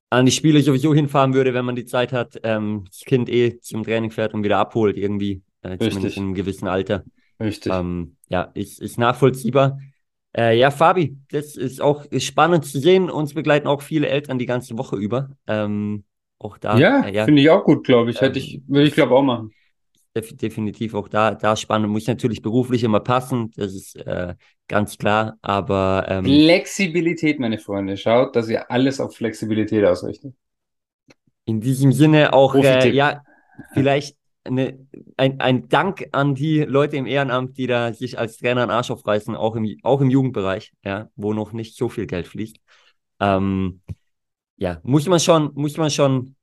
an 0.09 0.25
die 0.25 0.31
Spiele 0.31 0.61
sowieso 0.61 0.93
hinfahren 0.93 1.33
würde, 1.33 1.53
wenn 1.53 1.65
man 1.65 1.75
die 1.75 1.85
Zeit 1.85 2.13
hat, 2.13 2.39
ähm, 2.43 2.85
das 2.87 3.01
Kind 3.01 3.29
eh 3.29 3.59
zum 3.59 3.83
Training 3.83 4.11
fährt 4.11 4.33
und 4.33 4.43
wieder 4.43 4.59
abholt 4.59 4.95
irgendwie. 4.95 5.41
äh, 5.63 5.77
zumindest 5.77 6.17
in 6.17 6.23
einem 6.23 6.33
gewissen 6.35 6.67
Alter. 6.67 7.03
Richtig. 7.39 7.73
Ähm, 7.73 8.15
ja, 8.29 8.43
ist, 8.53 8.79
ist 8.79 8.97
nachvollziehbar. 8.97 9.79
Äh, 10.35 10.57
ja, 10.57 10.71
Fabi, 10.71 11.17
das 11.31 11.55
ist 11.55 11.81
auch 11.81 12.05
spannend 12.19 12.65
zu 12.65 12.79
sehen. 12.79 13.09
Uns 13.09 13.33
begleiten 13.33 13.67
auch 13.67 13.81
viele 13.81 14.07
Eltern 14.07 14.39
die 14.39 14.45
ganze 14.45 14.77
Woche 14.77 14.95
über. 14.95 15.29
Ähm, 15.47 16.05
auch 16.43 16.57
da. 16.57 16.79
ja, 16.79 17.01
äh, 17.01 17.13
ja 17.13 17.25
finde 17.25 17.41
ich 17.41 17.49
auch 17.49 17.63
gut, 17.63 17.85
glaube 17.85 18.11
ich. 18.11 18.21
Hätte 18.21 18.39
Ähm, 18.39 18.39
ich, 18.39 18.61
würde 18.67 18.87
ich 18.87 18.93
glaube 18.95 19.15
auch 19.15 19.23
machen. 19.23 19.53
def 20.15 20.35
definitiv 20.37 20.93
auch 20.95 21.07
da, 21.07 21.35
da 21.35 21.55
spannend. 21.55 21.89
Muss 21.91 22.07
natürlich 22.07 22.41
beruflich 22.41 22.83
immer 22.83 22.99
passen, 22.99 23.51
das 23.55 23.73
ist 23.73 23.95
äh, 23.95 24.35
ganz 24.67 24.97
klar. 24.97 25.37
Aber 25.41 26.05
ähm, 26.09 26.47
Flexibilität, 26.47 27.39
meine 27.39 27.59
Freunde. 27.59 27.95
Schaut, 27.97 28.35
dass 28.35 28.49
ihr 28.49 28.69
alles 28.71 28.99
auf 28.99 29.15
Flexibilität 29.15 29.85
ausrichtet. 29.85 30.33
in 31.45 31.61
diesem 31.61 31.91
Sinne 31.91 32.33
auch, 32.33 32.55
äh, 32.55 32.89
ja, 32.89 33.23
vielleicht 33.73 34.17
eine, 34.45 34.87
ein, 35.17 35.39
ein 35.39 35.69
Dank 35.69 36.07
an 36.11 36.35
die 36.35 36.61
Leute 36.61 36.97
im 36.97 37.05
Ehrenamt, 37.05 37.57
die 37.57 37.67
da 37.67 37.93
sich 37.93 38.17
als 38.19 38.37
Trainer 38.37 38.63
einen 38.63 38.71
Arsch 38.71 38.91
aufreißen, 38.91 39.35
auch 39.35 39.55
im, 39.55 39.77
auch 39.83 40.01
im 40.01 40.09
Jugendbereich, 40.09 40.73
ja, 40.83 41.09
wo 41.15 41.33
noch 41.33 41.53
nicht 41.53 41.75
so 41.77 41.89
viel 41.89 42.07
Geld 42.07 42.27
fließt. 42.27 42.57
Ähm, 43.19 43.81
ja, 44.63 44.79
muss 44.83 45.05
man 45.07 45.19
schon, 45.19 45.51
muss 45.55 45.75
man 45.75 45.91
schon 45.91 46.35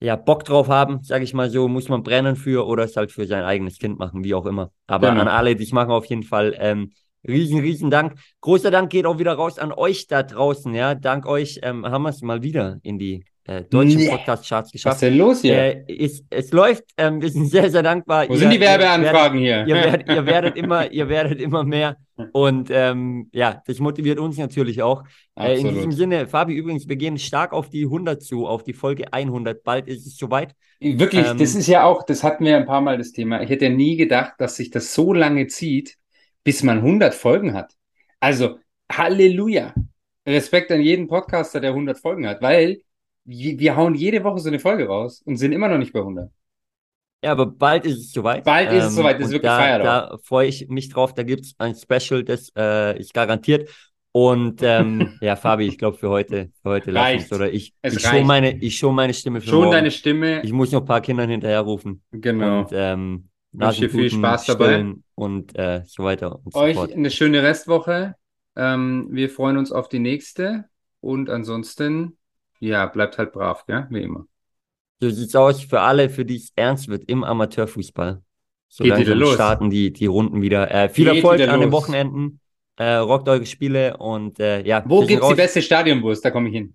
ja, 0.00 0.14
Bock 0.14 0.44
drauf 0.44 0.68
haben, 0.68 1.02
sage 1.02 1.24
ich 1.24 1.34
mal 1.34 1.50
so, 1.50 1.66
muss 1.66 1.88
man 1.88 2.04
brennen 2.04 2.36
für 2.36 2.64
oder 2.64 2.84
es 2.84 2.96
halt 2.96 3.10
für 3.10 3.26
sein 3.26 3.42
eigenes 3.42 3.78
Kind 3.78 3.98
machen, 3.98 4.22
wie 4.22 4.34
auch 4.34 4.46
immer. 4.46 4.70
Aber 4.86 5.08
Genau. 5.08 5.22
an 5.22 5.28
alle, 5.28 5.56
die 5.56 5.64
es 5.64 5.72
machen, 5.72 5.90
auf 5.90 6.04
jeden 6.04 6.22
Fall 6.22 6.54
ähm, 6.60 6.92
riesen, 7.26 7.58
riesen 7.58 7.90
Dank. 7.90 8.14
Großer 8.40 8.70
Dank 8.70 8.90
geht 8.90 9.04
auch 9.04 9.18
wieder 9.18 9.32
raus 9.32 9.58
an 9.58 9.72
euch 9.72 10.06
da 10.06 10.22
draußen, 10.22 10.72
ja. 10.74 10.94
Dank 10.94 11.26
euch 11.26 11.58
ähm, 11.64 11.84
haben 11.84 12.02
wir 12.04 12.10
es 12.10 12.22
mal 12.22 12.42
wieder 12.44 12.78
in 12.84 13.00
die 13.00 13.24
äh, 13.48 13.64
deutschen 13.64 13.98
Nee. 13.98 14.08
Podcast-Charts 14.10 14.68
Was 14.68 14.74
ist 14.74 14.82
geschafft. 14.84 15.02
denn 15.02 15.16
los 15.18 15.40
hier? 15.40 15.56
Äh, 15.56 15.84
ist, 15.92 16.24
es 16.30 16.52
läuft, 16.52 16.84
ähm, 16.96 17.20
wir 17.20 17.30
sind 17.30 17.46
sehr, 17.50 17.68
sehr 17.70 17.82
dankbar. 17.82 18.28
Wo 18.28 18.34
Ihr- 18.34 18.38
sind 18.38 18.50
die 18.50 18.56
ihr 18.56 18.60
werdet- 18.60 18.86
Werbeanfragen 18.86 19.38
hier? 19.40 19.66
Ihr 19.66 19.74
werdet, 19.74 20.08
ihr 20.08 20.26
werdet 20.26 20.56
immer, 20.56 20.92
ihr 20.92 21.08
werdet 21.08 21.40
immer 21.40 21.64
mehr. 21.64 21.96
Und 22.32 22.68
ähm, 22.72 23.28
ja, 23.32 23.62
das 23.66 23.78
motiviert 23.78 24.18
uns 24.18 24.38
natürlich 24.38 24.82
auch. 24.82 25.02
Äh, 25.38 25.58
in 25.60 25.72
diesem. 25.74 25.92
Sinne, 25.92 26.26
Fabi, 26.26 26.54
übrigens, 26.54 26.88
wir 26.88 26.96
gehen 26.96 27.16
stark 27.18 27.52
auf 27.52 27.68
die 27.70 27.84
100 27.84 28.22
zu, 28.22 28.46
auf 28.46 28.62
die 28.64 28.72
Folge 28.72 29.12
100. 29.12 29.62
Bald 29.64 29.88
ist 29.88 30.06
es 30.06 30.16
soweit. 30.16 30.54
Wirklich, 30.80 31.26
Ähm, 31.26 31.38
das 31.38 31.54
ist 31.54 31.66
ja 31.68 31.84
auch, 31.84 32.04
das 32.04 32.22
hatten 32.22 32.44
wir 32.44 32.56
ein 32.56 32.66
paar 32.66 32.80
Mal 32.80 32.98
das 32.98 33.12
Thema. 33.12 33.40
Ich 33.42 33.50
hätte 33.50 33.64
ja 33.66 33.70
nie 33.70 33.96
gedacht, 33.96 34.34
dass 34.38 34.56
sich 34.56 34.70
das 34.70 34.94
so 34.94 35.12
lange 35.12 35.46
zieht, 35.46 35.96
bis 36.44 36.62
man 36.62 36.78
100 36.78 37.14
Folgen 37.14 37.54
hat. 37.54 37.72
Also, 38.20 38.58
Halleluja. 38.92 39.74
Respekt 40.26 40.70
an 40.72 40.80
jeden 40.82 41.06
Podcaster, 41.08 41.60
der 41.60 41.70
100 41.70 41.98
Folgen 41.98 42.26
hat, 42.26 42.42
weil 42.42 42.80
wir 43.28 43.58
wir 43.58 43.76
hauen 43.76 43.94
jede 43.94 44.24
Woche 44.24 44.38
so 44.40 44.48
eine 44.48 44.58
Folge 44.58 44.86
raus 44.86 45.22
und 45.24 45.36
sind 45.36 45.52
immer 45.52 45.68
noch 45.68 45.78
nicht 45.78 45.92
bei 45.92 46.00
100. 46.00 46.30
Ja, 47.22 47.32
aber 47.32 47.46
bald 47.46 47.84
ist 47.84 47.98
es 47.98 48.12
soweit. 48.12 48.44
Bald 48.44 48.72
ist 48.72 48.84
es 48.84 48.94
soweit, 48.94 49.18
das 49.18 49.26
und 49.26 49.32
wird 49.32 49.44
da, 49.44 49.56
gefeiert 49.58 49.84
Da 49.84 50.18
freue 50.22 50.48
ich 50.48 50.68
mich 50.68 50.88
drauf. 50.88 51.14
Da 51.14 51.24
gibt 51.24 51.46
es 51.46 51.54
ein 51.58 51.74
Special, 51.74 52.22
das 52.22 52.52
äh, 52.56 52.98
ist 52.98 53.12
garantiert. 53.12 53.68
Und 54.12 54.62
ähm, 54.62 55.16
ja, 55.20 55.36
Fabi, 55.36 55.66
ich 55.66 55.78
glaube 55.78 55.96
für 55.98 56.08
heute, 56.10 56.50
für 56.62 56.70
heute 56.70 56.94
Reicht. 56.94 57.32
Oder 57.32 57.52
ich, 57.52 57.74
Es 57.82 57.96
ich 57.96 58.06
reicht. 58.06 58.26
meine, 58.26 58.56
ich 58.58 58.82
meine 58.82 59.14
Stimme 59.14 59.40
für 59.40 59.48
Schon 59.48 59.58
morgen. 59.60 59.72
deine 59.72 59.90
Stimme, 59.90 60.42
Ich 60.42 60.52
muss 60.52 60.72
noch 60.72 60.80
ein 60.80 60.86
paar 60.86 61.00
Kindern 61.00 61.28
hinterherrufen. 61.28 62.02
genau. 62.12 62.60
Und 62.60 62.68
ähm, 62.72 63.28
Wünsche 63.52 63.88
viel 63.88 64.10
Spaß 64.10 64.46
dabei. 64.46 64.94
Und 65.14 65.56
äh, 65.58 65.82
so 65.86 66.04
weiter 66.04 66.38
und 66.44 66.52
so 66.52 66.60
Euch 66.60 66.76
fort. 66.76 66.92
eine 66.92 67.10
schöne 67.10 67.42
Restwoche. 67.42 68.14
Ähm, 68.54 69.08
wir 69.10 69.30
freuen 69.30 69.56
uns 69.56 69.72
auf 69.72 69.88
die 69.88 69.98
nächste 69.98 70.66
und 71.00 71.30
ansonsten, 71.30 72.16
ja, 72.60 72.86
bleibt 72.86 73.18
halt 73.18 73.32
brav, 73.32 73.64
gell? 73.66 73.86
Wie 73.90 74.02
immer. 74.02 74.26
So 75.00 75.10
sieht's 75.10 75.34
aus 75.36 75.62
für 75.62 75.80
alle, 75.80 76.10
für 76.10 76.24
die 76.24 76.36
es 76.36 76.52
ernst 76.56 76.88
wird 76.88 77.04
im 77.08 77.22
Amateurfußball. 77.24 78.22
So 78.68 78.84
Geht 78.84 78.96
wieder 78.96 79.14
langsam 79.14 79.18
los. 79.20 79.34
starten 79.34 79.70
die, 79.70 79.92
die 79.92 80.06
Runden 80.06 80.42
wieder. 80.42 80.70
Äh, 80.70 80.88
viel 80.88 81.06
Geht 81.06 81.16
Erfolg 81.16 81.40
an 81.48 81.60
den 81.60 81.70
los. 81.70 81.72
Wochenenden. 81.72 82.40
Äh, 82.76 82.94
rockt 82.96 83.28
eure 83.28 83.46
Spiele 83.46 83.96
und 83.96 84.38
äh, 84.40 84.62
ja, 84.64 84.84
Wo 84.86 85.04
gibt's 85.06 85.26
die 85.26 85.32
raus. 85.32 85.36
beste 85.36 85.62
Stadionwurst? 85.62 86.24
Da 86.24 86.30
komme 86.30 86.48
ich 86.48 86.54
hin. 86.54 86.74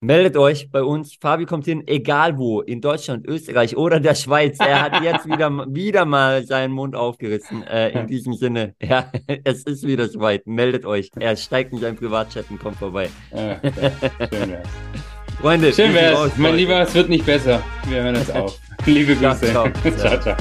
Meldet 0.00 0.36
euch 0.36 0.70
bei 0.70 0.82
uns. 0.82 1.16
Fabi 1.18 1.46
kommt 1.46 1.64
hin, 1.64 1.82
egal 1.86 2.36
wo, 2.36 2.60
in 2.60 2.80
Deutschland, 2.82 3.26
Österreich 3.26 3.76
oder 3.76 3.98
der 3.98 4.14
Schweiz. 4.14 4.58
Er 4.60 4.82
hat 4.82 5.02
jetzt 5.02 5.26
wieder, 5.30 5.50
wieder 5.74 6.04
mal 6.04 6.44
seinen 6.44 6.72
Mund 6.72 6.94
aufgerissen. 6.94 7.62
Äh, 7.64 7.90
in 7.98 8.06
diesem 8.06 8.34
Sinne, 8.34 8.74
ja, 8.82 9.10
es 9.44 9.62
ist 9.64 9.86
wieder 9.86 10.06
soweit. 10.08 10.46
Meldet 10.46 10.84
euch. 10.84 11.10
Er 11.18 11.34
steigt 11.36 11.72
in 11.72 11.78
seinen 11.78 11.96
Privatchat 11.96 12.44
und 12.50 12.58
kommt 12.60 12.76
vorbei. 12.76 13.08
Okay. 13.30 13.58
Schön 14.32 14.50
wär's. 14.50 14.68
Freunde, 15.40 15.72
Schön 15.72 15.94
wär's. 15.94 16.18
raus, 16.18 16.30
Mein. 16.36 16.56
Lieber, 16.56 16.80
es 16.80 16.94
wird 16.94 17.08
nicht 17.08 17.24
besser. 17.26 17.62
Wir 17.88 18.02
hören 18.02 18.16
uns 18.16 18.30
auf. 18.30 18.58
Liebe 18.84 19.14
Ja, 19.14 19.32
Grüße. 19.32 19.50
ciao. 19.50 19.68
ciao. 19.96 20.20
ciao. 20.20 20.36